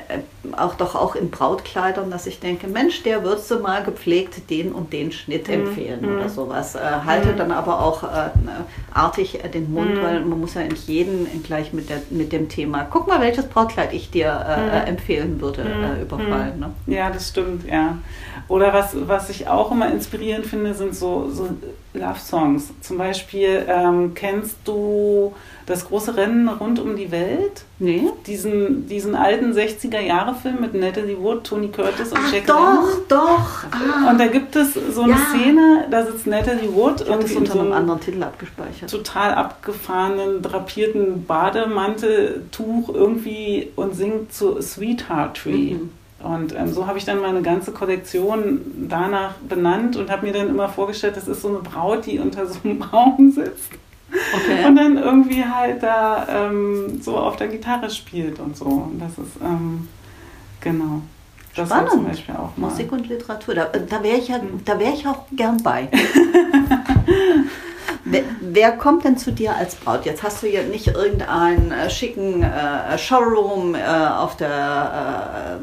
[0.57, 4.71] auch doch auch in Brautkleidern, dass ich denke, Mensch, der würdest du mal gepflegt den
[4.71, 5.53] und den Schnitt Mhm.
[5.53, 6.15] empfehlen Mhm.
[6.17, 6.75] oder sowas.
[6.75, 7.37] Äh, halte Mhm.
[7.37, 8.29] dann aber auch äh,
[8.93, 10.01] artig äh, den Mund, Mhm.
[10.01, 13.45] weil man muss ja nicht jeden gleich mit, der, mit dem Thema, guck mal, welches
[13.45, 14.67] Brautkleid ich dir äh, Mhm.
[14.69, 16.01] äh, empfehlen würde, Mhm.
[16.03, 16.59] überfallen.
[16.59, 16.71] Ne?
[16.95, 17.97] Ja, das stimmt, ja.
[18.47, 21.49] Oder was, was ich auch immer inspirierend finde, sind so, so
[21.93, 22.71] Love-Songs.
[22.81, 25.33] Zum Beispiel, ähm, kennst du
[25.65, 27.63] das große Rennen rund um die Welt?
[27.79, 28.03] Nee?
[28.27, 32.89] Diesen, diesen alten alten 60er-Jahre-Film mit Natalie Wood, Tony Curtis und Ach, Jack doch, Lemmon.
[33.07, 33.63] doch.
[33.71, 34.09] Ah.
[34.11, 35.17] Und da gibt es so eine Ja.
[35.29, 38.89] Szene, da sitzt Natalie Wood irgendwie in unter so einem einem anderen Titel abgespeichert.
[38.89, 45.73] total abgefahrenen, drapierten Bademanteltuch irgendwie und singt zu Sweetheart Tree.
[45.75, 45.91] Mhm.
[46.21, 50.49] Und ähm, so habe ich dann meine ganze Kollektion danach benannt und habe mir dann
[50.49, 53.71] immer vorgestellt, das ist so eine Braut, die unter so einem Baum sitzt
[54.11, 54.65] Okay.
[54.65, 58.65] und dann irgendwie halt da ähm, so auf der Gitarre spielt und so.
[58.65, 59.87] Und das ist, ähm,
[60.61, 61.01] genau.
[61.55, 62.07] Das war zum Spannend.
[62.09, 62.69] Beispiel auch mal.
[62.69, 65.89] Musik und Literatur, da, da wäre ich, ja, da wär ich auch gern bei.
[68.05, 70.05] wer, wer kommt denn zu dir als Braut?
[70.05, 75.59] Jetzt hast du ja nicht irgendeinen äh, schicken äh, Showroom äh, auf der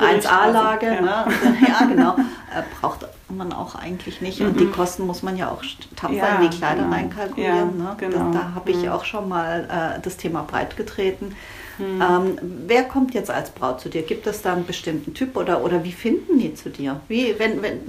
[0.00, 0.86] äh, 1A-Lage.
[0.86, 1.00] Ja.
[1.00, 1.24] Ne?
[1.68, 2.16] ja, genau.
[2.16, 4.40] Äh, braucht man auch eigentlich nicht.
[4.40, 4.72] Und die Mhm.
[4.72, 5.62] Kosten muss man ja auch
[5.96, 6.94] tapfer Ja, in die Kleider genau.
[6.96, 7.78] reinkalkulieren.
[7.78, 7.96] Ja, ne?
[7.98, 8.32] genau.
[8.32, 8.88] Da, da habe ich Mhm.
[8.90, 11.36] auch schon mal äh, das Thema breit getreten.
[11.80, 12.00] Hm.
[12.02, 14.02] Ähm, wer kommt jetzt als Braut zu dir?
[14.02, 17.00] Gibt es da einen bestimmten Typ oder, oder wie finden die zu dir?
[17.08, 17.80] Wie, wenn, wenn,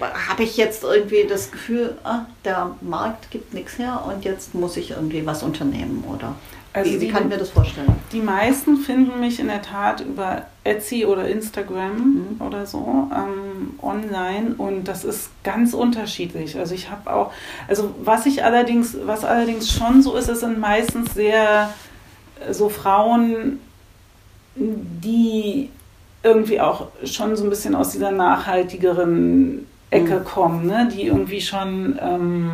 [0.00, 4.76] habe ich jetzt irgendwie das Gefühl, ah, der Markt gibt nichts her und jetzt muss
[4.76, 6.34] ich irgendwie was unternehmen oder
[6.72, 7.86] Also wie, wie die- kann ich mir das vorstellen?
[8.12, 11.96] Die meisten finden mich in der Tat über Etsy oder Instagram
[12.38, 12.40] Mhm.
[12.44, 16.58] oder so ähm, online und das ist ganz unterschiedlich.
[16.58, 17.32] Also ich habe auch,
[17.68, 21.72] also was ich allerdings, was allerdings schon so ist, es sind meistens sehr
[22.52, 23.58] so Frauen,
[24.56, 25.70] die
[26.22, 30.24] irgendwie auch schon so ein bisschen aus dieser nachhaltigeren Ecke Mhm.
[30.24, 30.88] kommen, ne?
[30.92, 32.50] die irgendwie schon ähm,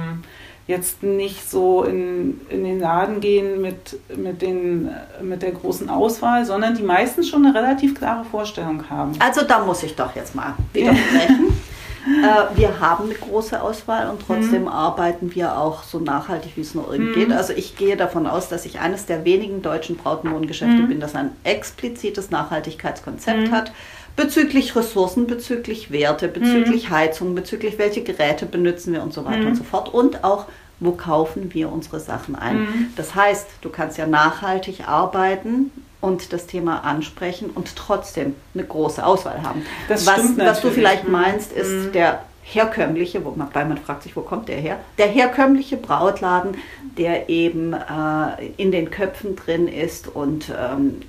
[0.66, 4.88] jetzt nicht so in, in den Laden gehen mit, mit, den,
[5.22, 9.12] mit der großen Auswahl, sondern die meisten schon eine relativ klare Vorstellung haben.
[9.18, 11.52] Also da muss ich doch jetzt mal widersprechen.
[12.06, 16.74] äh, wir haben eine große Auswahl und trotzdem arbeiten wir auch so nachhaltig, wie es
[16.74, 17.14] nur irgend Mhm.
[17.20, 17.32] geht.
[17.32, 20.88] Also ich gehe davon aus, dass ich eines der wenigen deutschen Brautmodengeschäfte Mhm.
[20.88, 23.50] bin, das ein explizites Nachhaltigkeitskonzept Mhm.
[23.52, 23.72] hat.
[24.16, 29.46] Bezüglich Ressourcen, bezüglich Werte, bezüglich Heizung, bezüglich welche Geräte benutzen wir und so weiter Mhm.
[29.48, 29.92] und so fort.
[29.92, 30.46] Und auch,
[30.80, 32.60] wo kaufen wir unsere Sachen ein.
[32.60, 32.86] Mhm.
[32.96, 39.04] Das heißt, du kannst ja nachhaltig arbeiten und das Thema ansprechen und trotzdem eine große
[39.04, 39.64] Auswahl haben.
[39.88, 41.12] Das was, stimmt was du vielleicht Mhm.
[41.12, 41.92] meinst, ist Mhm.
[41.92, 44.78] der herkömmliche, wobei man fragt sich, wo kommt der her?
[44.98, 46.56] Der herkömmliche Brautladen,
[46.96, 51.02] der eben äh, in den Köpfen drin ist und ähm,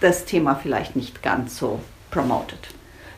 [0.00, 2.58] das Thema vielleicht nicht ganz so promotet.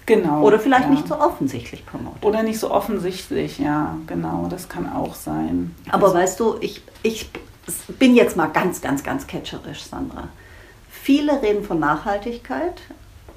[0.07, 0.43] Genau.
[0.43, 0.91] Oder vielleicht ja.
[0.91, 2.25] nicht so offensichtlich promotet.
[2.25, 5.75] Oder nicht so offensichtlich, ja, genau, das kann auch sein.
[5.91, 7.29] Aber Also, weißt du, ich, ich
[7.99, 10.29] bin jetzt mal ganz, ganz, ganz catcherisch, Sandra.
[11.07, 12.83] Viele reden von Nachhaltigkeit,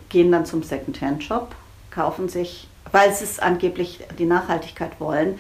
[0.09, 1.49] gehen dann zum Secondhand-Shop,
[1.91, 5.37] kaufen sich, weil sie es angeblich die Nachhaltigkeit wollen,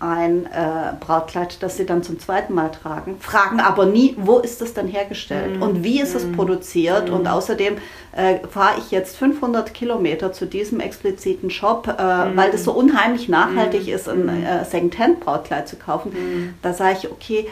[0.00, 4.62] ein äh, Brautkleid, das sie dann zum zweiten Mal tragen, fragen aber nie, wo ist
[4.62, 5.62] es denn hergestellt Mhm.
[5.62, 6.32] und wie ist es Mhm.
[6.32, 7.14] produziert Mhm.
[7.14, 7.76] und außerdem
[8.12, 11.92] äh, fahre ich jetzt 500 Kilometer zu diesem expliziten Shop, äh,
[12.30, 12.36] Mhm.
[12.38, 13.92] weil das so unheimlich nachhaltig Mhm.
[13.92, 14.46] ist, ein Mhm.
[14.46, 16.12] äh, Secondhand-Brautkleid zu kaufen.
[16.14, 16.54] Mhm.
[16.62, 17.48] Da sage ich, okay,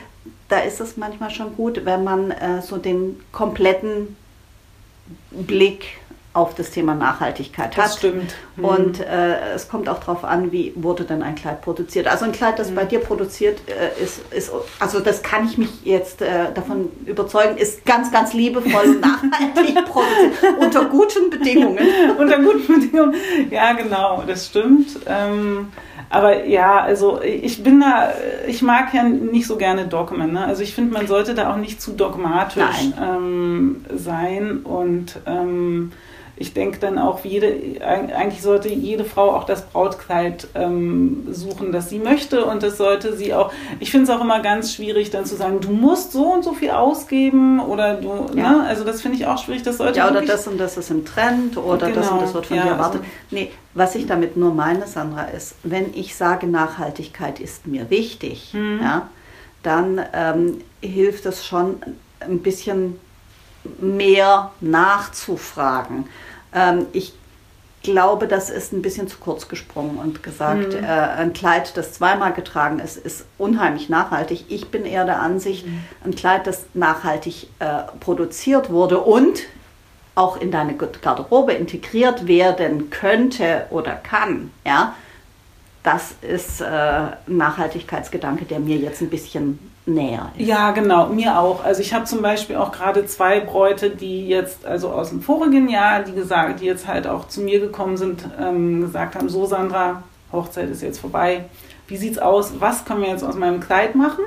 [0.48, 4.16] da ist es manchmal schon gut, wenn man äh, so den kompletten
[5.30, 5.84] Blick
[6.32, 7.98] auf das Thema Nachhaltigkeit das hat.
[7.98, 8.34] stimmt.
[8.56, 8.64] Mhm.
[8.64, 12.08] Und äh, es kommt auch darauf an, wie wurde denn ein Kleid produziert.
[12.08, 12.74] Also ein Kleid, das Mhm.
[12.74, 17.56] bei dir produziert äh, ist, ist, also das kann ich mich jetzt äh, davon überzeugen,
[17.56, 21.86] ist ganz, ganz liebevoll nachhaltig produziert, unter guten Bedingungen.
[22.18, 23.14] Unter guten Bedingungen.
[23.50, 24.88] Ja, genau, das stimmt.
[25.06, 25.68] Ähm,
[26.14, 28.12] aber ja, also ich bin da,
[28.46, 30.32] ich mag ja nicht so gerne Dogmen.
[30.32, 30.44] Ne?
[30.44, 32.62] Also ich finde, man sollte da auch nicht zu dogmatisch
[33.02, 34.58] ähm, sein.
[34.58, 35.90] Und ähm,
[36.36, 41.90] ich denke dann auch, jede, eigentlich sollte jede Frau auch das Brautkleid ähm, suchen, das
[41.90, 42.44] sie möchte.
[42.44, 45.60] Und das sollte sie auch, ich finde es auch immer ganz schwierig, dann zu sagen,
[45.60, 48.50] du musst so und so viel ausgeben oder du, Ja.
[48.50, 48.64] ne?
[48.66, 49.62] Also das finde ich auch schwierig.
[49.62, 52.34] Das sollte Ja, oder das und das ist im Trend oder das und Genau, das
[52.34, 53.00] wird von ja, dir erwartet.
[53.02, 57.90] also- nee, was ich damit nur meine, Sandra, ist, wenn ich sage, Nachhaltigkeit ist mir
[57.90, 58.80] wichtig, Mhm.
[58.82, 59.08] ja,
[59.62, 61.76] dann ähm, hilft es schon
[62.20, 62.98] ein bisschen
[63.80, 66.08] mehr nachzufragen.
[66.54, 67.12] Ähm, ich
[67.82, 70.84] glaube, das ist ein bisschen zu kurz gesprungen und gesagt, Mhm.
[70.84, 74.46] äh, ein Kleid, das zweimal getragen ist, ist unheimlich nachhaltig.
[74.48, 75.66] Ich bin eher der Ansicht,
[76.02, 79.40] ein Kleid, das nachhaltig äh, produziert wurde und
[80.14, 84.94] auch in deine Garderobe integriert werden könnte oder kann, ja,
[85.82, 90.46] das ist äh, ein Nachhaltigkeitsgedanke, der mir jetzt ein bisschen näher ist.
[90.46, 91.64] Ja, genau, mir auch.
[91.64, 95.68] Also ich habe zum Beispiel auch gerade zwei Bräute, die jetzt, also aus dem vorigen
[95.68, 99.46] Jahr, die gesagt, die jetzt halt auch zu mir gekommen sind, ähm, gesagt haben, so
[99.46, 101.44] Sandra, Hochzeit ist jetzt vorbei.
[101.86, 102.54] Wie sieht's aus?
[102.60, 104.24] Was können wir jetzt aus meinem Kleid machen?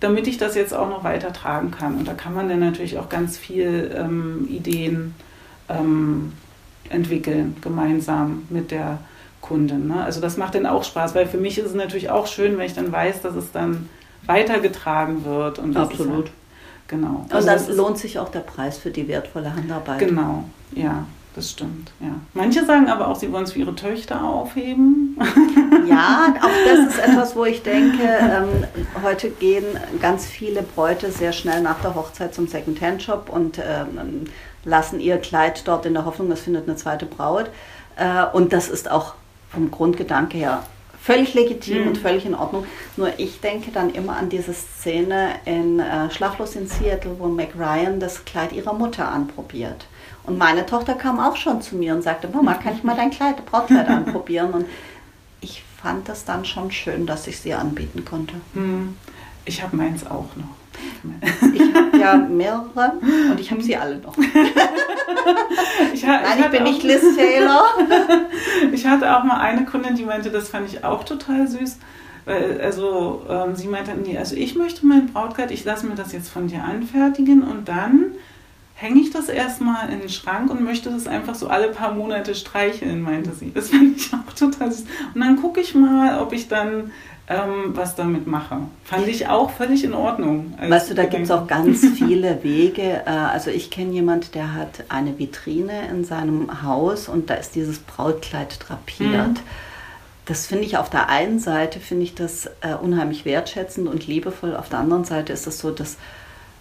[0.00, 1.96] damit ich das jetzt auch noch weiter tragen kann.
[1.96, 5.14] Und da kann man dann natürlich auch ganz viel ähm, Ideen
[5.68, 6.32] ähm,
[6.90, 8.98] entwickeln, gemeinsam mit der
[9.40, 9.88] Kundin.
[9.88, 10.02] Ne?
[10.02, 12.66] Also das macht dann auch Spaß, weil für mich ist es natürlich auch schön, wenn
[12.66, 13.88] ich dann weiß, dass es dann
[14.26, 15.58] weitergetragen wird.
[15.58, 16.26] Und Absolut.
[16.26, 16.32] Halt,
[16.88, 17.24] genau.
[17.24, 19.98] Und also dann lohnt sich auch der Preis für die wertvolle Handarbeit.
[19.98, 21.06] Genau, ja.
[21.36, 22.14] Das stimmt, ja.
[22.32, 25.18] Manche sagen aber auch, sie wollen es für ihre Töchter aufheben.
[25.86, 28.64] Ja, auch das ist etwas, wo ich denke, ähm,
[29.04, 29.64] heute gehen
[30.00, 34.24] ganz viele Bräute sehr schnell nach der Hochzeit zum Second-Hand-Shop und ähm,
[34.64, 37.50] lassen ihr Kleid dort in der Hoffnung, es findet eine zweite Braut.
[37.96, 39.14] Äh, und das ist auch
[39.50, 40.64] vom Grundgedanke her
[41.06, 41.88] völlig legitim mhm.
[41.88, 42.66] und völlig in Ordnung.
[42.96, 47.50] Nur ich denke dann immer an diese Szene in äh, Schlaflos in Seattle, wo Mac
[47.56, 49.86] Ryan das Kleid ihrer Mutter anprobiert.
[50.24, 53.10] Und meine Tochter kam auch schon zu mir und sagte, Mama, kann ich mal dein
[53.10, 54.50] Kleid, Brautkleid anprobieren?
[54.52, 54.66] Und
[55.40, 58.34] ich fand das dann schon schön, dass ich sie anbieten konnte.
[58.54, 58.96] Hm.
[59.44, 60.65] Ich habe meins auch noch.
[61.54, 62.92] Ich habe ja mehrere
[63.30, 64.16] und ich habe sie alle noch.
[65.94, 67.64] ich, ha, Nein, ich, ich bin nicht Liz Taylor.
[68.72, 71.78] ich hatte auch mal eine Kundin, die meinte, das fand ich auch total süß.
[72.26, 76.28] Also ähm, sie meinte, nee, also ich möchte mein Brautkleid, ich lasse mir das jetzt
[76.28, 78.06] von dir anfertigen und dann
[78.74, 82.34] hänge ich das erstmal in den Schrank und möchte das einfach so alle paar Monate
[82.34, 83.52] streicheln, meinte sie.
[83.52, 84.86] Das fand ich auch total süß.
[85.14, 86.90] Und dann gucke ich mal, ob ich dann
[87.28, 88.58] ähm, was damit mache.
[88.84, 90.54] Fand ich auch völlig in Ordnung.
[90.60, 93.02] Weißt du, da gibt es auch ganz viele Wege.
[93.04, 97.54] Äh, also ich kenne jemand, der hat eine Vitrine in seinem Haus und da ist
[97.54, 99.28] dieses Brautkleid drapiert.
[99.28, 99.40] Mhm.
[100.24, 104.56] Das finde ich auf der einen Seite, finde ich das äh, unheimlich wertschätzend und liebevoll.
[104.56, 105.98] Auf der anderen Seite ist es so, dass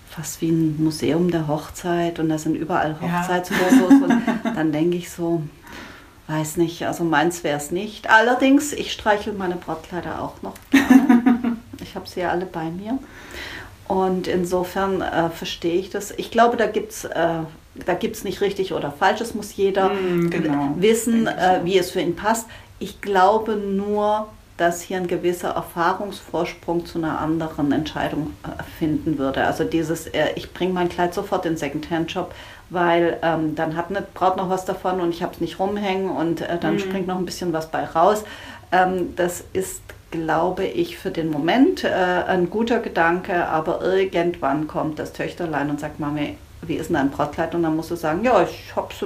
[0.09, 4.05] fast wie ein Museum der Hochzeit und da sind überall Hochzeitsfotos ja.
[4.05, 4.23] und
[4.55, 5.41] dann denke ich so,
[6.27, 8.09] weiß nicht, also meins wäre es nicht.
[8.09, 11.57] Allerdings, ich streichel meine Brautkleider auch noch gerne.
[11.81, 12.97] ich habe sie ja alle bei mir.
[13.87, 16.11] Und insofern äh, verstehe ich das.
[16.17, 17.39] Ich glaube, da gibt es äh,
[17.85, 19.21] da gibt's nicht richtig oder falsch.
[19.21, 20.73] Es muss jeder mm, genau.
[20.77, 22.47] wissen, äh, wie es für ihn passt.
[22.79, 29.45] Ich glaube nur, dass hier ein gewisser Erfahrungsvorsprung zu einer anderen Entscheidung äh, finden würde.
[29.45, 32.33] Also dieses, äh, ich bringe mein Kleid sofort in den Secondhand-Shop,
[32.69, 36.09] weil ähm, dann hat eine Braut noch was davon und ich habe es nicht rumhängen
[36.09, 36.79] und äh, dann mhm.
[36.79, 38.23] springt noch ein bisschen was bei raus.
[38.71, 44.99] Ähm, das ist, glaube ich, für den Moment äh, ein guter Gedanke, aber irgendwann kommt
[44.99, 47.53] das Töchterlein und sagt, Mami, wie ist denn dein Brautkleid?
[47.53, 49.05] Und dann musst du sagen, ja, ich habe es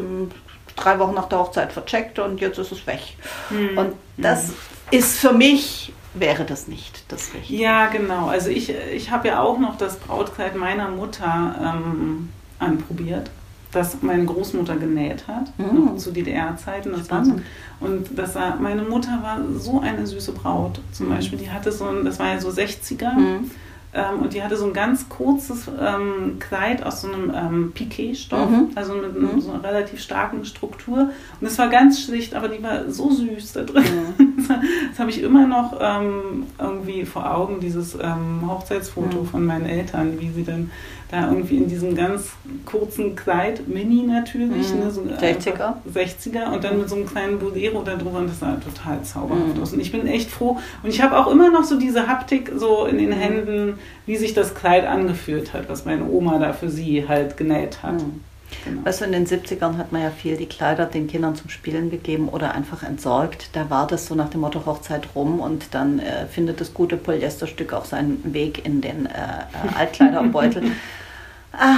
[0.76, 3.02] drei Wochen nach der Hochzeit vercheckt und jetzt ist es weg.
[3.50, 3.78] Mhm.
[3.78, 4.54] Und das mhm
[4.92, 7.62] ist für mich, wäre das nicht das Richtige.
[7.62, 8.28] Ja, genau.
[8.28, 13.30] Also ich, ich habe ja auch noch das Brautkleid meiner Mutter ähm, anprobiert,
[13.72, 15.98] das meine Großmutter genäht hat, mhm.
[15.98, 16.92] zu DDR-Zeiten.
[16.96, 17.40] So,
[17.80, 20.82] und das war, meine Mutter war so eine süße Braut.
[20.92, 21.16] Zum mhm.
[21.16, 23.14] Beispiel, die hatte so ein, das war ja so 60er.
[23.14, 23.52] Mhm.
[23.92, 28.50] Ähm, und die hatte so ein ganz kurzes ähm, Kleid aus so einem ähm, Piquet-Stoff,
[28.50, 28.70] mhm.
[28.76, 29.42] also mit mhm.
[29.42, 31.10] so einer relativ starken Struktur.
[31.42, 33.84] Und es war ganz schlicht, aber die war so süß da drin.
[34.18, 34.34] Mhm.
[34.48, 34.58] das,
[34.92, 40.20] das habe ich immer noch ähm, irgendwie vor Augen, dieses ähm, Hochzeitsfoto von meinen Eltern,
[40.20, 40.70] wie sie dann
[41.12, 42.32] da irgendwie in diesem ganz
[42.66, 44.80] kurzen Kleid, Mini natürlich, mhm.
[44.80, 45.74] ne, so 60er.
[45.92, 49.56] 60er und dann mit so einem kleinen Bolero da drüber und das sah total zauberhaft
[49.56, 49.64] mhm.
[49.64, 49.74] aus.
[49.74, 50.58] Und ich bin echt froh.
[50.84, 53.14] Und ich habe auch immer noch so diese Haptik so in den mhm.
[53.14, 53.74] Händen,
[54.06, 57.94] wie sich das Kleid angefühlt hat, was meine Oma da für sie halt genäht hat.
[57.94, 58.22] Mhm.
[58.66, 58.82] Genau.
[58.82, 62.30] Du, in den 70ern hat man ja viel die Kleider den Kindern zum Spielen gegeben
[62.30, 63.50] oder einfach entsorgt.
[63.54, 66.98] Da war das so nach dem Motto Hochzeit rum und dann äh, findet das gute
[66.98, 70.72] Polyesterstück auch seinen Weg in den äh, äh, Altkleiderbeutel.
[71.54, 71.78] ah,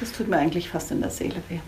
[0.00, 1.60] das tut mir eigentlich fast in der Seele weh.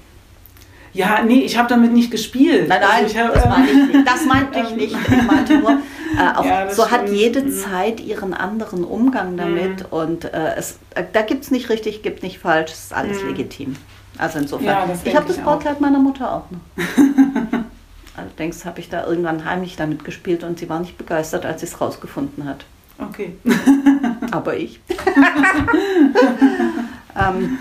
[0.93, 2.69] Ja, nee, ich habe damit nicht gespielt.
[2.69, 4.09] Nein, nein, also hab, das, meinte ich nicht.
[4.09, 4.97] das meinte ich nicht.
[5.09, 5.79] Ich meinte nur,
[6.19, 7.53] äh, auch, ja, so hat jede mhm.
[7.53, 9.87] Zeit ihren anderen Umgang damit mhm.
[9.91, 13.29] und äh, es, äh, da gibt es nicht richtig, gibt nicht falsch, ist alles mhm.
[13.29, 13.77] legitim.
[14.19, 16.61] Also insofern, ja, ich habe das Brautkleid meiner Mutter auch noch.
[18.17, 21.67] Allerdings habe ich da irgendwann heimlich damit gespielt und sie war nicht begeistert, als sie
[21.67, 22.65] es rausgefunden hat.
[22.99, 23.37] Okay.
[24.31, 24.81] Aber ich.
[27.19, 27.59] ähm,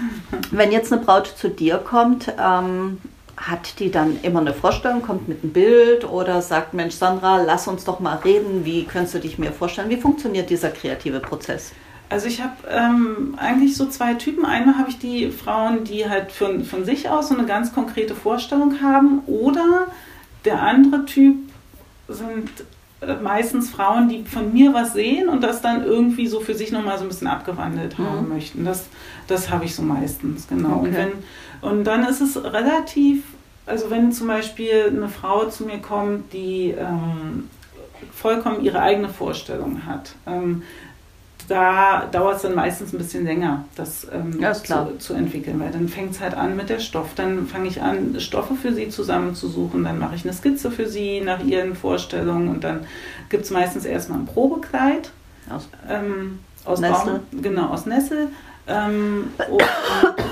[0.51, 2.99] wenn jetzt eine Braut zu dir kommt, ähm,
[3.37, 7.67] hat die dann immer eine Vorstellung, kommt mit einem Bild oder sagt, Mensch Sandra, lass
[7.67, 9.89] uns doch mal reden, wie könntest du dich mir vorstellen?
[9.89, 11.71] Wie funktioniert dieser kreative Prozess?
[12.09, 14.45] Also ich habe ähm, eigentlich so zwei Typen.
[14.45, 18.13] Einmal habe ich die Frauen, die halt von, von sich aus so eine ganz konkrete
[18.13, 19.87] Vorstellung haben oder
[20.45, 21.37] der andere Typ
[22.07, 22.49] sind
[23.21, 26.97] meistens Frauen, die von mir was sehen und das dann irgendwie so für sich nochmal
[26.97, 28.05] so ein bisschen abgewandelt mhm.
[28.05, 28.65] haben möchten.
[28.65, 28.85] Das,
[29.27, 30.77] das habe ich so meistens, genau.
[30.77, 30.87] Okay.
[30.87, 31.11] Und, wenn,
[31.61, 33.23] und dann ist es relativ,
[33.65, 37.49] also wenn zum Beispiel eine Frau zu mir kommt, die ähm,
[38.13, 40.63] vollkommen ihre eigene Vorstellung hat, ähm,
[41.47, 45.71] da dauert es dann meistens ein bisschen länger, das ähm, Ja, zu, zu entwickeln, weil
[45.71, 47.09] dann fängt es halt an mit der Stoff.
[47.15, 51.21] Dann fange ich an, Stoffe für sie zusammenzusuchen, dann mache ich eine Skizze für sie
[51.21, 52.81] nach ihren Vorstellungen und dann
[53.29, 55.11] gibt es meistens erstmal ein Probekleid
[55.49, 57.21] Aus ähm, aus Nessel.
[57.31, 58.29] Baum, genau, aus Nessel.
[58.67, 59.63] Ähm, und,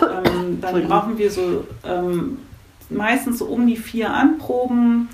[0.01, 2.37] ähm, dann brauchen wir so ähm,
[2.89, 5.09] meistens so um die vier Anproben,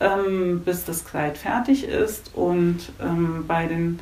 [0.00, 2.30] ähm, bis das Kleid fertig ist.
[2.34, 2.92] Und
[3.46, 4.00] bei den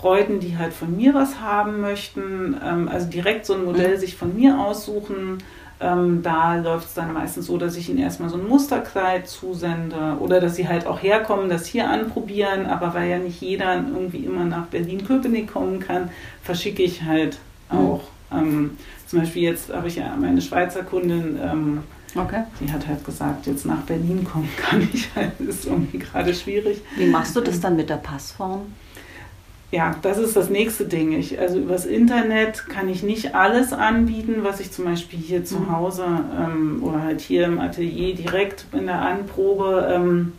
[0.00, 4.00] Bräuten, die halt von mir was haben möchten, ähm, also direkt so ein Modell Mhm.
[4.00, 5.38] sich von mir aussuchen,
[5.82, 10.16] ähm, da läuft es dann meistens so, dass ich ihnen erstmal so ein Musterkleid zusende
[10.20, 12.66] oder dass sie halt auch herkommen, das hier anprobieren.
[12.66, 16.10] Aber weil ja nicht jeder irgendwie immer nach Berlin-Köpenick kommen kann,
[16.42, 17.38] verschicke ich halt
[17.70, 17.78] Mhm.
[17.78, 18.00] auch.
[18.32, 21.78] Ähm, zum Beispiel jetzt habe ich ja meine Schweizer Kundin, ähm,
[22.16, 22.42] Okay.
[22.60, 26.82] die hat halt gesagt, jetzt nach Berlin kommen kann ich halt, ist irgendwie gerade schwierig.
[26.96, 28.62] Wie machst du das dann mit der Passform?
[29.72, 31.12] Ja, das ist das nächste Ding.
[31.12, 35.58] Ich, also übers Internet kann ich nicht alles anbieten, was ich zum Beispiel hier zu
[35.58, 35.72] Mhm.
[35.76, 36.04] Hause
[36.36, 40.32] ähm, oder halt hier im Atelier direkt in der Anprobe ähm,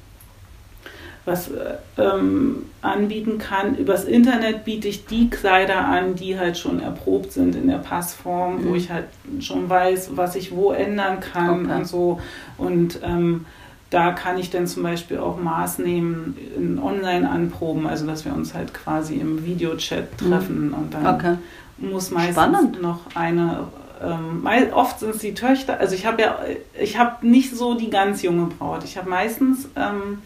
[1.24, 3.76] was äh, ähm, anbieten kann.
[3.78, 8.66] Übers Internet biete ich die Kleider an, die halt schon erprobt sind in der Passform,
[8.66, 8.76] wo Mhm.
[8.76, 9.06] ich halt
[9.40, 11.76] schon weiß, was ich wo ändern kann Okay.
[11.76, 12.20] und so.
[12.58, 13.46] Und ähm,
[13.92, 18.54] da kann ich dann zum Beispiel auch Maß nehmen in Online-Anproben, also dass wir uns
[18.56, 21.36] halt quasi im Videochat treffen und dann Okay.
[21.78, 22.82] muss meistens Spannend.
[22.82, 23.68] noch eine,
[24.02, 26.38] ähm, oft sind es die Töchter, also ich habe ja,
[26.82, 30.20] ich habe nicht so die ganz junge Braut, ich habe meistens ähm,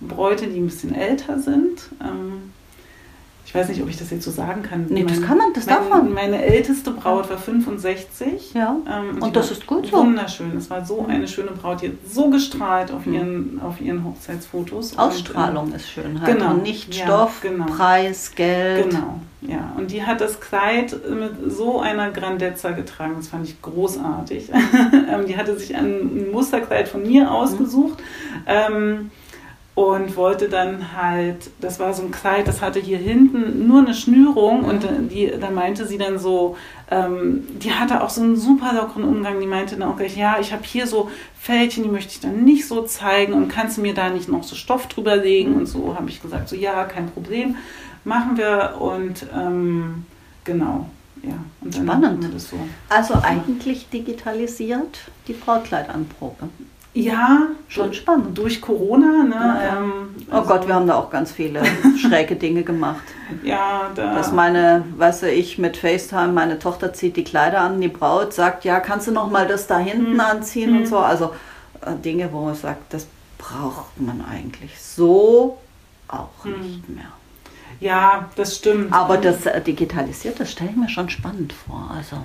[0.00, 1.90] Bräute, die ein bisschen älter sind.
[2.00, 2.52] Ähm,
[3.50, 4.86] ich weiß nicht, ob ich das jetzt so sagen kann.
[4.90, 6.12] Nee, das Mein- kann man, das mein, darf man.
[6.14, 8.54] Meine älteste Braut war 65.
[8.54, 8.76] Ja.
[8.88, 9.96] Ähm, Und die das ist gut so.
[9.96, 10.56] Wunderschön.
[10.56, 11.82] Es war so eine schöne Braut.
[11.82, 13.12] Die hat so gestrahlt auf Mhm.
[13.14, 14.92] ihren, auf ihren Hochzeitsfotos.
[14.92, 16.38] Und, Ausstrahlung ist schön halt.
[16.38, 16.52] genau.
[16.52, 17.66] Und nicht Ja, Stoff, genau.
[17.66, 18.88] Preis, Geld.
[18.90, 19.72] Genau, ja.
[19.76, 23.14] Und die hat das Kleid mit so einer Grandezza getragen.
[23.16, 24.48] Das fand ich großartig.
[25.10, 27.98] Ähm, die hatte sich ein, Musterkleid von mir ausgesucht.
[28.46, 29.10] Ähm,
[29.80, 33.94] und wollte dann halt, das war so ein Kleid, das hatte hier hinten nur eine
[33.94, 36.58] Schnürung und die, da meinte sie dann so,
[36.90, 40.36] ähm, die hatte auch so einen super lockeren Umgang, die meinte dann auch gleich, ja,
[40.38, 43.80] ich habe hier so Fältchen, die möchte ich dann nicht so zeigen und kannst du
[43.80, 46.84] mir da nicht noch so Stoff drüber legen und so, habe ich gesagt, so ja,
[46.84, 47.56] kein Problem,
[48.04, 50.04] machen wir und ähm,
[50.44, 50.90] genau,
[51.22, 51.38] ja.
[51.62, 52.40] Und dann Spannend.
[52.40, 52.56] so.
[52.90, 56.50] Also eigentlich digitalisiert die Brautkleidanprobe.
[56.92, 58.36] Ja, Schon spannend.
[58.36, 59.34] durch Corona, ne?
[59.64, 59.78] Ja.
[59.78, 59.92] Ähm,
[60.32, 61.62] Oh also, Gott, wir haben da auch ganz viele
[62.00, 63.02] schräge Dinge gemacht.
[63.42, 67.80] ja, da, Dass meine, weißt du, ich mit FaceTime, meine Tochter zieht die Kleider an,
[67.80, 70.20] die Braut sagt, ja, kannst du noch mal das da hinten Mhm.
[70.20, 70.86] anziehen und Mhm.
[70.86, 70.98] so.
[70.98, 71.32] Also
[71.82, 73.06] äh, Dinge, wo man sagt, das
[73.38, 75.58] braucht man eigentlich so
[76.08, 76.52] auch Mhm.
[76.60, 77.04] nicht mehr.
[77.80, 78.92] Ja, das stimmt.
[78.92, 81.90] Aber das äh, Digitalisierte stelle ich mir schon spannend vor.
[81.96, 82.16] Also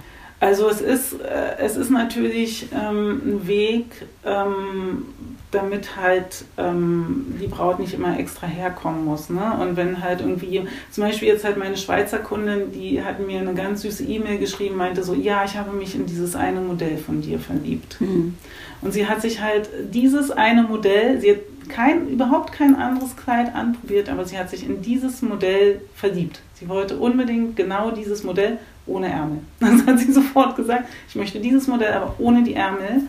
[0.45, 3.86] Also es ist, äh, es ist natürlich ähm, ein Weg,
[4.23, 5.05] ähm,
[5.49, 9.31] damit halt ähm, die Braut nicht immer extra herkommen muss.
[9.31, 9.58] Ne?
[9.60, 13.55] Und wenn halt irgendwie, zum Beispiel jetzt halt meine Schweizer Kundin, die hat mir eine
[13.55, 17.21] ganz süße E-Mail geschrieben, meinte so, ja, ich habe mich in dieses eine Modell von
[17.21, 17.99] dir verliebt.
[17.99, 18.36] hm.
[18.81, 23.55] Und sie hat sich halt dieses eine Modell, sie hat kein, überhaupt kein anderes Kleid
[23.55, 26.41] anprobiert, aber sie hat sich in dieses Modell verliebt.
[26.53, 29.39] Sie wollte unbedingt genau dieses Modell ohne Ärmel.
[29.60, 33.02] Das hat sie sofort gesagt, ich möchte dieses Modell, aber ohne die Ärmel.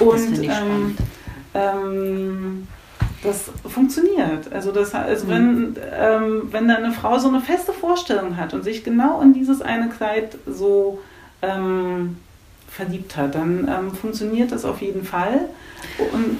[0.00, 0.96] Und das ähm,
[1.54, 2.68] ähm,
[3.22, 4.52] das funktioniert.
[4.52, 5.30] Also, das, also Mhm.
[5.30, 9.32] wenn, ähm, wenn da eine Frau so eine feste Vorstellung hat und sich genau in
[9.32, 11.00] dieses eine Kleid so
[11.42, 12.16] ähm,
[12.68, 15.48] verliebt hat, dann ähm, funktioniert das auf jeden Fall.
[16.12, 16.38] Und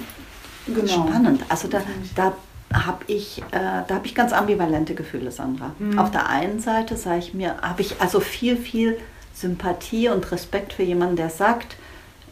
[0.72, 1.08] genau.
[1.08, 1.42] Spannend.
[1.48, 1.80] Also da,
[2.14, 2.32] da
[2.72, 5.72] habe ich, äh, da habe ich ganz ambivalente Gefühle, Sandra.
[5.78, 5.98] Mhm.
[5.98, 8.98] Auf der einen Seite sage ich mir, habe ich also viel, viel
[9.34, 11.76] Sympathie und Respekt für jemanden, der sagt,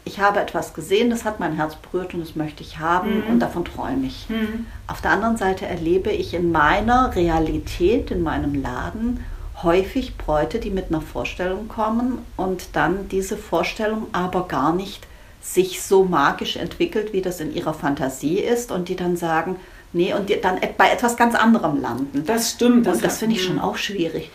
[0.05, 3.27] ich habe etwas gesehen, das hat mein Herz berührt und das möchte ich haben Mhm.
[3.31, 4.29] und davon träume ich.
[4.29, 4.65] Mhm.
[4.87, 9.23] Auf der anderen Seite erlebe ich in meiner Realität, in meinem Laden,
[9.63, 15.07] häufig Bräute, die mit einer Vorstellung kommen und dann diese Vorstellung aber gar nicht
[15.41, 19.55] sich so magisch entwickelt, wie das in ihrer Fantasie ist und die dann sagen,
[19.97, 22.23] nee, und dann bei etwas ganz anderem landen.
[22.25, 22.87] Das stimmt.
[22.87, 23.61] und das finde ich schon Mhm.
[23.61, 24.29] auch schwierig.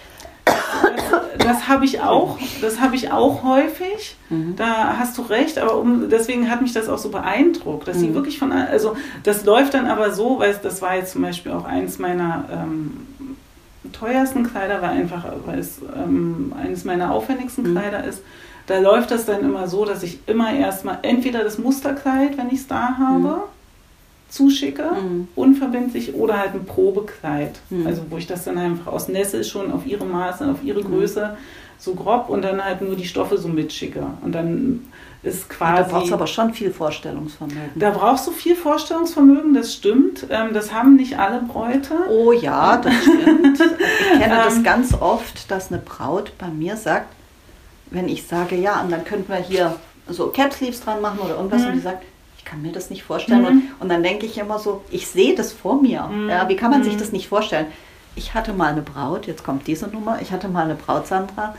[0.44, 2.36] Das, das habe ich auch.
[2.60, 4.16] Das habe ich auch häufig.
[4.28, 4.56] Mhm.
[4.56, 8.08] Da hast du recht, aber um, deswegen hat mich das auch so beeindruckt, dass sie
[8.08, 8.14] Mhm.
[8.14, 11.64] wirklich von, also das läuft dann aber so, weil das war jetzt zum Beispiel auch
[11.64, 13.06] eins meiner ähm,
[13.92, 17.76] teuersten Kleider, war einfach, weil es ähm, eines meiner aufwendigsten Mhm.
[17.78, 18.20] Kleider ist.
[18.66, 22.60] Da läuft das dann immer so, dass ich immer erstmal entweder das Musterkleid, wenn ich
[22.60, 23.42] es da habe, Mhm.
[24.32, 25.28] Zuschicke, mhm.
[25.34, 27.60] unverbindlich, oder halt ein Probekleid.
[27.68, 27.86] Mhm.
[27.86, 30.86] Also wo ich das dann einfach aus Nessel schon auf ihre Maße, auf ihre mhm.
[30.86, 31.36] Größe
[31.78, 34.06] so grob und dann halt nur die Stoffe so mitschicke.
[34.22, 34.86] Und dann
[35.22, 35.82] ist quasi.
[35.82, 37.72] Ja, da brauchst du aber schon viel Vorstellungsvermögen.
[37.74, 40.26] Da brauchst du viel Vorstellungsvermögen, das stimmt.
[40.30, 41.94] Ähm, das haben nicht alle Bräute.
[42.08, 43.60] Oh ja, das stimmt.
[44.14, 44.62] ich kenne das ähm.
[44.62, 47.12] ganz oft, dass eine Braut bei mir sagt,
[47.90, 49.76] wenn ich sage, ja, und dann könnten wir hier
[50.08, 51.68] so Cap Sleeves dran machen oder irgendwas, mhm.
[51.68, 52.04] und die sagt,
[52.42, 53.40] ich kann mir das nicht vorstellen.
[53.40, 53.46] Mhm.
[53.46, 56.02] Und, und dann denke ich immer so, ich sehe das vor mir.
[56.04, 56.28] Mhm.
[56.28, 56.98] Ja, wie kann man sich mhm.
[56.98, 57.66] das nicht vorstellen?
[58.16, 61.54] Ich hatte mal eine Braut, jetzt kommt diese Nummer, ich hatte mal eine Braut, Sandra,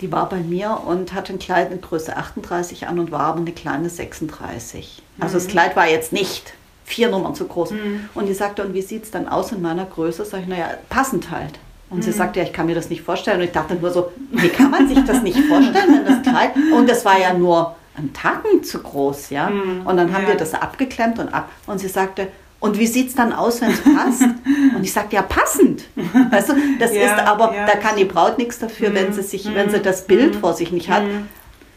[0.00, 3.40] die war bei mir und hatte ein Kleid in Größe 38 an und war aber
[3.40, 5.02] eine kleine 36.
[5.18, 5.50] Also das mhm.
[5.50, 6.52] Kleid war jetzt nicht
[6.84, 7.72] vier Nummern zu groß.
[7.72, 8.08] Mhm.
[8.14, 10.24] Und die sagte, und wie sieht es dann aus in meiner Größe?
[10.24, 11.58] Sag ich, naja, passend halt.
[11.88, 12.02] Und mhm.
[12.02, 13.40] sie sagte, ja, ich kann mir das nicht vorstellen.
[13.40, 16.50] Und ich dachte nur so, wie kann man sich das nicht vorstellen, wenn das Kleid...
[16.76, 19.50] Und das war ja nur ein Tacken zu groß, ja.
[19.50, 19.86] Mhm.
[19.86, 20.28] Und dann haben ja.
[20.30, 21.50] wir das abgeklemmt und ab.
[21.66, 22.28] Und sie sagte,
[22.58, 24.22] und wie sieht es dann aus, wenn es passt?
[24.74, 25.84] Und ich sagte, ja, passend.
[25.94, 27.66] Weißt du, das ja, ist aber, ja.
[27.66, 30.38] da kann die Braut nichts dafür, wenn sie sich, wenn sie das Bild mhm.
[30.40, 31.04] vor sich nicht hat.
[31.04, 31.28] Mhm.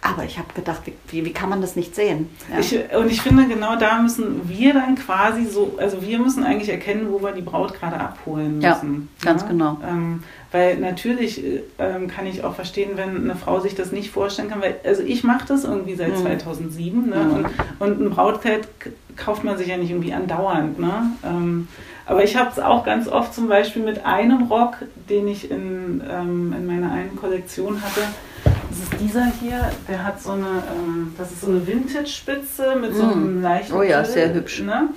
[0.01, 2.29] Aber ich habe gedacht, wie, wie kann man das nicht sehen?
[2.49, 2.59] Ja.
[2.59, 6.69] Ich, und ich finde, genau da müssen wir dann quasi so, also wir müssen eigentlich
[6.69, 9.09] erkennen, wo wir die Braut gerade abholen müssen.
[9.21, 9.77] Ja, ganz genau.
[9.85, 11.43] Ähm, weil natürlich
[11.77, 15.03] ähm, kann ich auch verstehen, wenn eine Frau sich das nicht vorstellen kann, weil, also
[15.03, 16.21] ich mache das irgendwie seit mhm.
[16.21, 17.15] 2007 ne?
[17.15, 17.33] Mhm.
[17.33, 17.45] und,
[17.79, 18.67] und ein Brautkleid
[19.15, 20.79] kauft man sich ja nicht irgendwie andauernd.
[20.79, 21.11] Ne?
[21.23, 21.67] Ähm,
[22.05, 24.77] aber ich habe es auch ganz oft zum Beispiel mit einem Rock,
[25.09, 28.01] den ich in, ähm, in meiner einen Kollektion hatte.
[28.43, 32.95] Das ist dieser hier, der hat so eine, ähm, das ist so eine Vintage-Spitze mit
[32.95, 33.43] so einem mm.
[33.43, 33.75] leichten.
[33.75, 34.61] Oh ja, sehr hübsch.
[34.61, 34.89] Ne?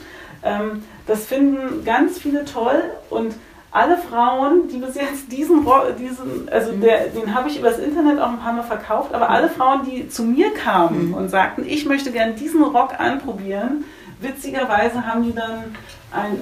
[0.43, 3.35] Ähm, das finden ganz viele toll und
[3.73, 5.67] alle Frauen, die bis jetzt diesen,
[5.99, 6.83] diesen also mhm.
[6.83, 10.09] der, den habe ich übers Internet auch ein paar Mal verkauft, aber alle Frauen, die
[10.09, 11.15] zu mir kamen mhm.
[11.15, 13.85] und sagten, ich möchte gerne diesen Rock anprobieren,
[14.21, 15.75] witzigerweise haben die dann
[16.13, 16.39] ein,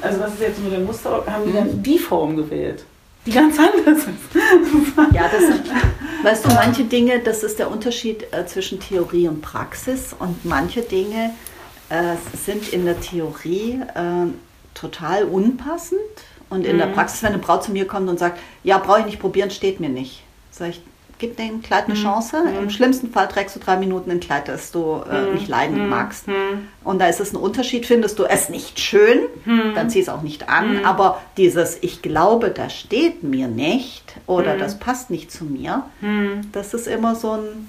[0.00, 1.82] also was ist jetzt mit dem Muster, haben die dann mhm.
[1.82, 2.84] die Form gewählt.
[3.26, 5.12] Die ganz anders ist.
[5.12, 5.70] ja, das sind,
[6.22, 10.82] weißt du, manche Dinge, das ist der Unterschied äh, zwischen Theorie und Praxis und manche
[10.82, 11.32] Dinge
[11.90, 12.14] äh,
[12.46, 14.26] sind in der Theorie äh,
[14.80, 16.00] total unpassend
[16.48, 16.80] und in mhm.
[16.80, 19.50] der Praxis, wenn eine Braut zu mir kommt und sagt, ja, brauche ich nicht probieren,
[19.50, 20.22] steht mir nicht.
[20.50, 20.82] Sag ich,
[21.20, 22.02] gib dem Kleid eine mhm.
[22.02, 22.42] Chance.
[22.42, 22.64] Mhm.
[22.64, 25.34] Im schlimmsten Fall trägst du drei Minuten ein Kleid, das du äh, mhm.
[25.34, 25.88] nicht leiden mhm.
[25.88, 26.24] magst.
[26.82, 27.86] Und da ist es ein Unterschied.
[27.86, 29.20] Findest du es nicht schön,
[29.74, 30.84] dann zieh es auch nicht an.
[30.84, 35.84] Aber dieses, ich glaube, das steht mir nicht oder das passt nicht zu mir,
[36.52, 37.68] das ist immer so ein,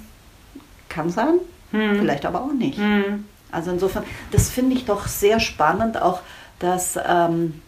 [0.89, 1.35] kann sein,
[1.71, 2.79] vielleicht aber auch nicht.
[3.51, 6.21] Also insofern, das finde ich doch sehr spannend, auch
[6.61, 6.97] dass...
[7.07, 7.61] Ähm,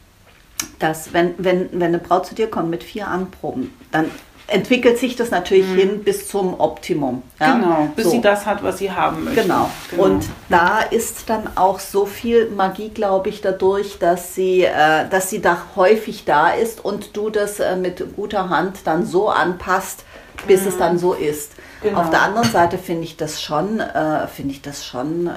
[0.79, 4.09] dass wenn, wenn, wenn eine Braut zu dir kommt mit vier Anproben, dann
[4.47, 5.75] entwickelt sich das natürlich mhm.
[5.75, 7.23] hin bis zum Optimum.
[7.39, 7.55] Ja?
[7.55, 8.11] Genau, bis so.
[8.11, 9.41] sie das hat, was sie haben möchte.
[9.41, 9.69] Genau.
[9.89, 10.03] genau.
[10.03, 15.29] Und da ist dann auch so viel Magie, glaube ich, dadurch, dass sie, äh, dass
[15.29, 20.03] sie da häufig da ist und du das äh, mit guter Hand dann so anpasst,
[20.45, 20.67] bis mhm.
[20.67, 21.53] es dann so ist.
[21.81, 22.01] Genau.
[22.01, 25.31] Auf der anderen Seite finde ich das schon, äh, finde ich das schon äh,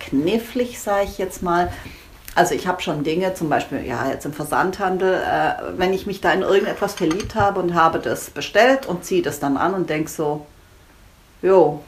[0.00, 1.70] knifflig, sage ich jetzt mal,
[2.38, 6.20] also ich habe schon Dinge, zum Beispiel ja jetzt im Versandhandel, äh, wenn ich mich
[6.20, 9.90] da in irgendetwas verliebt habe und habe das bestellt und ziehe das dann an und
[9.90, 10.46] denke so,
[11.42, 11.82] jo,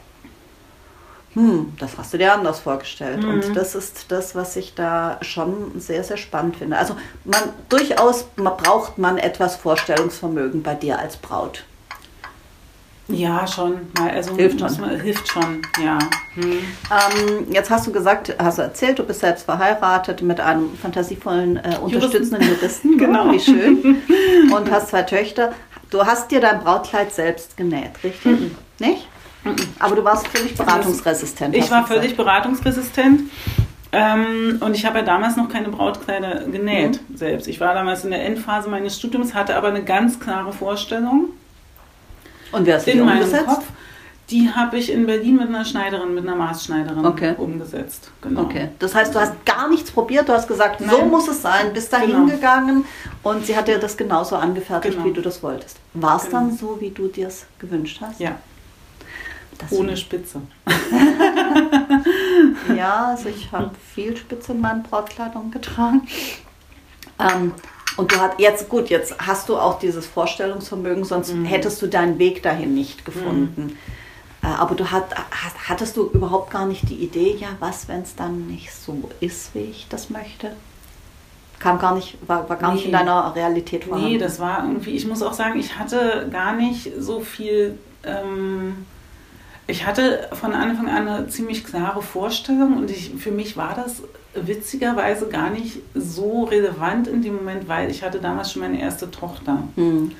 [1.35, 3.23] hm, das hast du dir anders vorgestellt.
[3.23, 3.29] Mhm.
[3.29, 6.77] Und das ist das, was ich da schon sehr, sehr spannend finde.
[6.77, 11.63] Also man durchaus man braucht man etwas Vorstellungsvermögen bei dir als Braut.
[13.07, 13.73] Ja, schon.
[13.99, 14.81] Also hilft schon.
[14.81, 15.99] Man, hilft schon, ja.
[16.35, 16.51] Hm.
[16.51, 21.57] Ähm, jetzt hast du gesagt, hast du erzählt, du bist selbst verheiratet mit einem fantasievollen,
[21.57, 22.97] äh, unterstützenden Juristen.
[22.97, 23.31] genau.
[23.31, 24.01] Wie schön.
[24.55, 25.53] Und hast zwei Töchter.
[25.89, 28.39] Du hast dir dein Brautkleid selbst genäht, richtig?
[28.39, 28.51] Mhm.
[28.79, 29.07] Nicht?
[29.43, 29.55] Mhm.
[29.79, 31.55] Aber du warst völlig beratungsresistent.
[31.55, 33.29] Ich war völlig beratungsresistent.
[33.93, 37.17] Ähm, und ich habe ja damals noch keine Brautkleider genäht mhm.
[37.17, 37.47] selbst.
[37.47, 41.29] Ich war damals in der Endphase meines Studiums, hatte aber eine ganz klare Vorstellung
[42.51, 43.45] und wer hast in meinem umgesetzt?
[43.45, 43.65] Kopf.
[44.29, 47.35] Die habe ich in Berlin mit einer Schneiderin, mit einer Maßschneiderin okay.
[47.37, 48.11] umgesetzt.
[48.21, 48.43] Genau.
[48.43, 48.69] Okay.
[48.79, 50.89] Das heißt, du hast gar nichts probiert, du hast gesagt, Nein.
[50.89, 52.19] so muss es sein, bist da genau.
[52.19, 52.85] hingegangen
[53.23, 55.09] und sie hat dir das genauso angefertigt, genau.
[55.09, 55.77] wie du das wolltest.
[55.93, 56.39] War es genau.
[56.39, 58.21] dann so, wie du dir es gewünscht hast?
[58.21, 58.37] Ja.
[59.57, 60.41] Das Ohne Spitze.
[62.75, 66.07] ja, also ich habe viel Spitze in meinen Brautkleidungen getragen.
[67.19, 67.53] Ähm,
[67.97, 71.45] und du hast jetzt gut, jetzt hast du auch dieses Vorstellungsvermögen, sonst mhm.
[71.45, 73.63] hättest du deinen Weg dahin nicht gefunden.
[73.63, 73.77] Mhm.
[74.43, 75.13] Äh, aber du hat,
[75.67, 79.53] hattest du überhaupt gar nicht die Idee, ja, was, wenn es dann nicht so ist,
[79.53, 80.55] wie ich das möchte?
[81.59, 82.75] Kam gar nicht, war, war gar nee.
[82.75, 84.13] nicht in deiner Realität vorhanden.
[84.13, 87.77] Nee, das war irgendwie, ich muss auch sagen, ich hatte gar nicht so viel.
[88.03, 88.85] Ähm,
[89.67, 94.01] ich hatte von Anfang an eine ziemlich klare Vorstellung und ich, für mich war das
[94.33, 99.11] witzigerweise gar nicht so relevant in dem Moment, weil ich hatte damals schon meine erste
[99.11, 99.63] Tochter.
[99.75, 100.11] Mhm.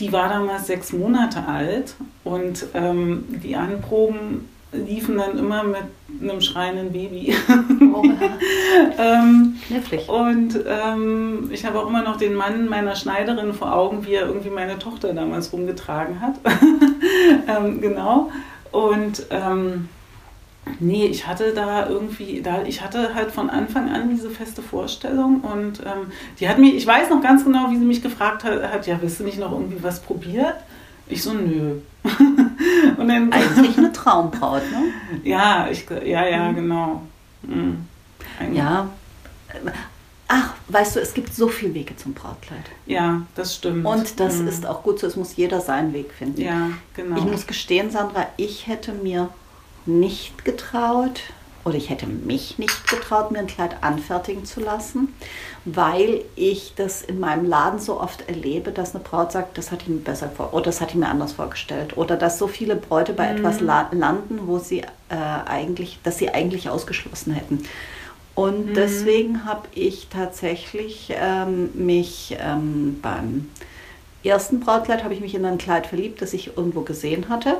[0.00, 5.84] Die war damals sechs Monate alt und ähm, die Anproben liefen dann immer mit
[6.20, 7.34] einem schreienden Baby.
[7.92, 8.04] Oh,
[8.98, 9.56] ähm,
[10.06, 14.26] und ähm, ich habe auch immer noch den Mann meiner Schneiderin vor Augen, wie er
[14.26, 16.34] irgendwie meine Tochter damals rumgetragen hat.
[17.48, 18.30] ähm, genau.
[18.70, 19.88] Und ähm,
[20.80, 25.40] nee, ich hatte da irgendwie, da, ich hatte halt von Anfang an diese feste Vorstellung
[25.40, 28.62] und ähm, die hat mich, ich weiß noch ganz genau, wie sie mich gefragt hat,
[28.62, 30.56] hat ja, willst du nicht noch irgendwie was probiert?
[31.06, 31.76] Ich so, nö.
[32.96, 34.84] und dann, Eigentlich eine Traumbraut, ne?
[35.24, 36.54] Ja, ich, ja, ja, mhm.
[36.54, 37.02] genau.
[37.42, 37.86] Mhm.
[38.52, 38.88] Ja.
[40.28, 42.64] Ach, weißt du, es gibt so viele Wege zum Brautkleid.
[42.86, 43.86] Ja, das stimmt.
[43.86, 44.48] Und das mhm.
[44.48, 46.42] ist auch gut so, es muss jeder seinen Weg finden.
[46.42, 47.16] Ja, genau.
[47.16, 49.30] Ich muss gestehen, Sandra, ich hätte mir
[49.88, 51.22] nicht getraut
[51.64, 55.14] oder ich hätte mich nicht getraut, mir ein Kleid anfertigen zu lassen,
[55.64, 59.82] weil ich das in meinem Laden so oft erlebe, dass eine Braut sagt, das hatte
[59.82, 62.76] ich mir besser vor oder das hatte ich mir anders vorgestellt oder dass so viele
[62.76, 63.38] Bräute bei mhm.
[63.38, 64.86] etwas landen, wo sie äh,
[65.46, 67.64] eigentlich, dass sie eigentlich ausgeschlossen hätten.
[68.34, 68.74] Und mhm.
[68.74, 73.48] deswegen habe ich tatsächlich ähm, mich ähm, beim
[74.22, 77.56] ersten Brautkleid habe ich mich in ein Kleid verliebt, das ich irgendwo gesehen hatte.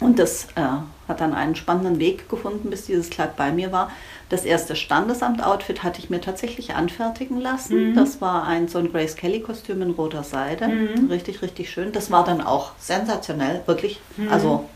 [0.00, 0.62] Und das äh,
[1.08, 3.90] hat dann einen spannenden Weg gefunden, bis dieses Kleid bei mir war.
[4.30, 7.90] Das erste Standesamt-Outfit hatte ich mir tatsächlich anfertigen lassen.
[7.90, 7.94] Mhm.
[7.94, 10.68] Das war ein so ein Grace Kelly-Kostüm in roter Seide.
[10.68, 11.10] Mhm.
[11.10, 11.92] Richtig, richtig schön.
[11.92, 14.00] Das war dann auch sensationell, wirklich.
[14.16, 14.28] Mhm.
[14.28, 14.68] Also,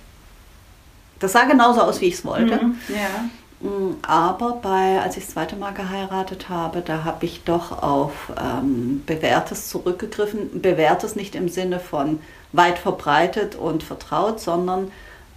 [1.21, 2.63] das sah genauso aus, wie ich es wollte.
[2.63, 2.79] Mhm.
[2.89, 3.69] Ja.
[3.69, 8.13] Mm, aber bei, als ich das zweite Mal geheiratet habe, da habe ich doch auf
[8.39, 10.61] ähm, Bewährtes zurückgegriffen.
[10.61, 12.19] Bewährtes nicht im Sinne von
[12.53, 14.91] weit verbreitet und vertraut, sondern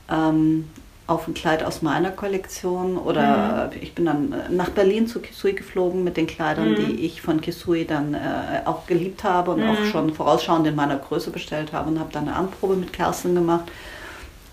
[0.10, 0.66] ähm,
[1.08, 3.82] auf ein Kleid aus meiner Kollektion oder mhm.
[3.82, 6.76] ich bin dann nach Berlin zu Kisui geflogen mit den Kleidern, mhm.
[6.76, 9.70] die ich von Kisui dann äh, auch geliebt habe und mhm.
[9.70, 13.36] auch schon vorausschauend in meiner Größe bestellt habe und habe dann eine Anprobe mit Kerstin
[13.36, 13.72] gemacht.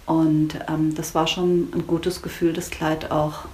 [0.07, 3.46] Und ähm, das war schon ein gutes Gefühl, das Kleid auch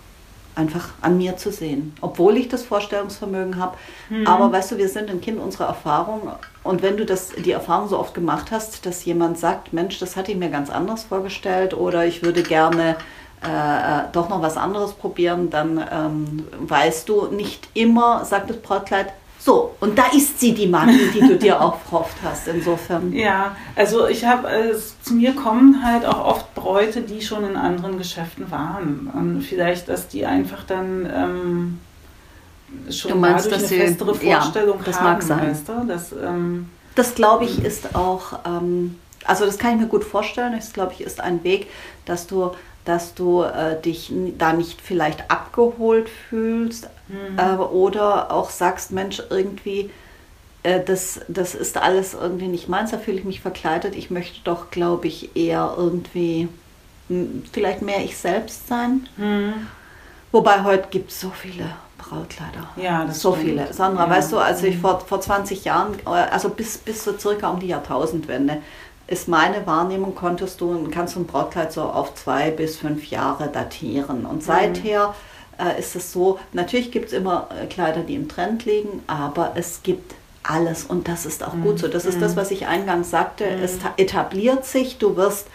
[0.54, 3.76] einfach an mir zu sehen, obwohl ich das Vorstellungsvermögen habe.
[4.08, 4.26] Mhm.
[4.26, 6.30] Aber weißt du, wir sind ein Kind unserer Erfahrung
[6.62, 10.16] und wenn du das, die Erfahrung so oft gemacht hast, dass jemand sagt, Mensch, das
[10.16, 12.96] hatte ich mir ganz anders vorgestellt oder ich würde gerne
[13.42, 18.58] äh, äh doch noch was anderes probieren, dann ähm, weißt du nicht immer, sagt das
[18.58, 19.12] Brautkleid,
[19.42, 23.10] so, und da ist sie, die Magie, die du dir auch verhofft hast, insofern.
[23.20, 27.56] Ja, also ich habe, äh, zu mir kommen halt auch oft Bräute, die schon in
[27.56, 29.10] anderen Geschäften waren.
[29.12, 31.80] Und vielleicht, dass die einfach dann ähm,
[32.92, 35.50] schon du meinst, dadurch eine festere Vorstellung ja, das haben, mag sein.
[35.50, 35.72] Weißt du?
[35.88, 40.52] Das, ähm, das glaube ich ist auch, ähm, also das kann ich mir gut vorstellen,
[40.54, 41.68] das glaube ich ist ein Weg,
[42.04, 42.52] dass du
[42.86, 47.38] dass du äh, dich da nicht vielleicht abgeholt fühlst mhm.
[47.38, 49.90] äh, oder auch sagst, Mensch, irgendwie,
[50.62, 53.94] äh, das, das ist alles irgendwie nicht meins, da fühle ich mich verkleidet.
[53.96, 56.48] Ich möchte doch, glaube ich, eher irgendwie
[57.52, 59.08] vielleicht mehr ich selbst sein.
[59.16, 59.66] Mhm.
[60.32, 61.64] Wobei heute gibt es so viele
[61.98, 62.68] Brautkleider.
[62.76, 63.48] Ja, das so stimmt.
[63.48, 63.72] viele.
[63.72, 64.10] Sandra, ja.
[64.10, 64.80] weißt du, als ich mhm.
[64.80, 68.58] vor, vor 20 Jahren, äh, also bis, bis so circa um die Jahrtausendwende,
[69.06, 73.48] ist meine Wahrnehmung, konntest du, kannst du ein Brautkleid so auf zwei bis fünf Jahre
[73.48, 74.24] datieren.
[74.24, 75.14] Und seither
[75.60, 79.52] äh, ist es so, natürlich gibt es immer äh, Kleider, die im Trend liegen, aber
[79.54, 81.64] es gibt alles und das ist auch mhm.
[81.64, 81.88] gut so.
[81.88, 82.36] Das ist das, mhm.
[82.36, 83.44] was ich eingangs sagte.
[83.44, 83.62] Mhm.
[83.62, 85.46] Es etabliert sich, du wirst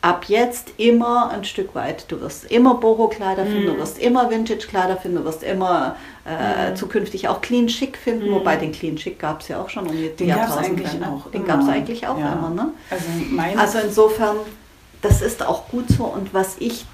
[0.00, 2.06] ab jetzt immer ein Stück weit.
[2.08, 3.78] Du wirst immer Boho-Kleider finden, du mhm.
[3.78, 6.76] wirst immer Vintage-Kleider finden, du wirst immer äh, mhm.
[6.76, 8.34] zukünftig auch Clean Chic finden, mhm.
[8.34, 10.82] wobei den Clean Chic gab es ja auch schon um die Jahrtausende.
[11.32, 12.32] Den gab es eigentlich auch ja.
[12.32, 12.50] immer.
[12.50, 12.72] Ne?
[12.90, 14.36] Also, also insofern,
[15.02, 16.84] das ist auch gut so und was ich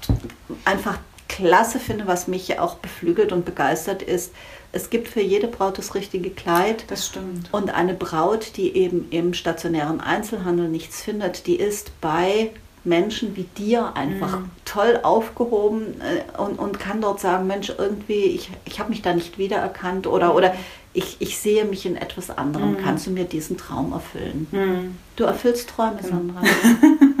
[0.65, 0.97] einfach
[1.39, 4.33] klasse finde, was mich auch beflügelt und begeistert ist,
[4.71, 6.85] es gibt für jede Braut das richtige Kleid.
[6.87, 7.51] Das stimmt.
[7.51, 12.51] Und eine Braut, die eben im stationären Einzelhandel nichts findet, die ist bei
[12.83, 14.51] Menschen wie dir einfach mhm.
[14.65, 19.13] toll aufgehoben äh, und, und kann dort sagen, Mensch, irgendwie, ich, ich habe mich da
[19.13, 20.53] nicht wiedererkannt oder, oder
[20.93, 22.73] ich, ich sehe mich in etwas anderem.
[22.73, 22.77] Mhm.
[22.77, 24.47] Kannst du mir diesen Traum erfüllen?
[24.51, 24.97] Mhm.
[25.15, 26.09] Du erfüllst Träume, genau.
[26.09, 26.41] Sandra.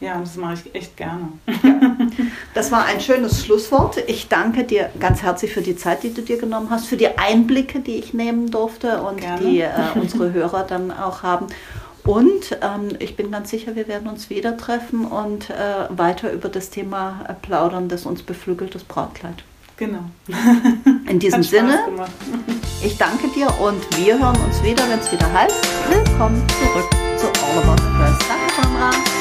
[0.00, 1.28] ja, das mache ich echt gerne.
[1.46, 1.96] Ja.
[2.54, 3.98] Das war ein schönes Schlusswort.
[4.08, 7.18] Ich danke dir ganz herzlich für die Zeit, die du dir genommen hast, für die
[7.18, 9.40] Einblicke, die ich nehmen durfte und gerne.
[9.40, 11.46] die äh, unsere Hörer dann auch haben.
[12.04, 15.54] Und ähm, ich bin ganz sicher, wir werden uns wieder treffen und äh,
[15.90, 19.44] weiter über das Thema äh, plaudern, das uns beflügelt, das Brautkleid.
[19.76, 20.04] Genau.
[21.08, 21.78] In diesem Sinne,
[22.82, 27.26] ich danke dir und wir hören uns wieder, wenn es wieder heißt, willkommen zurück zu
[27.44, 29.17] All About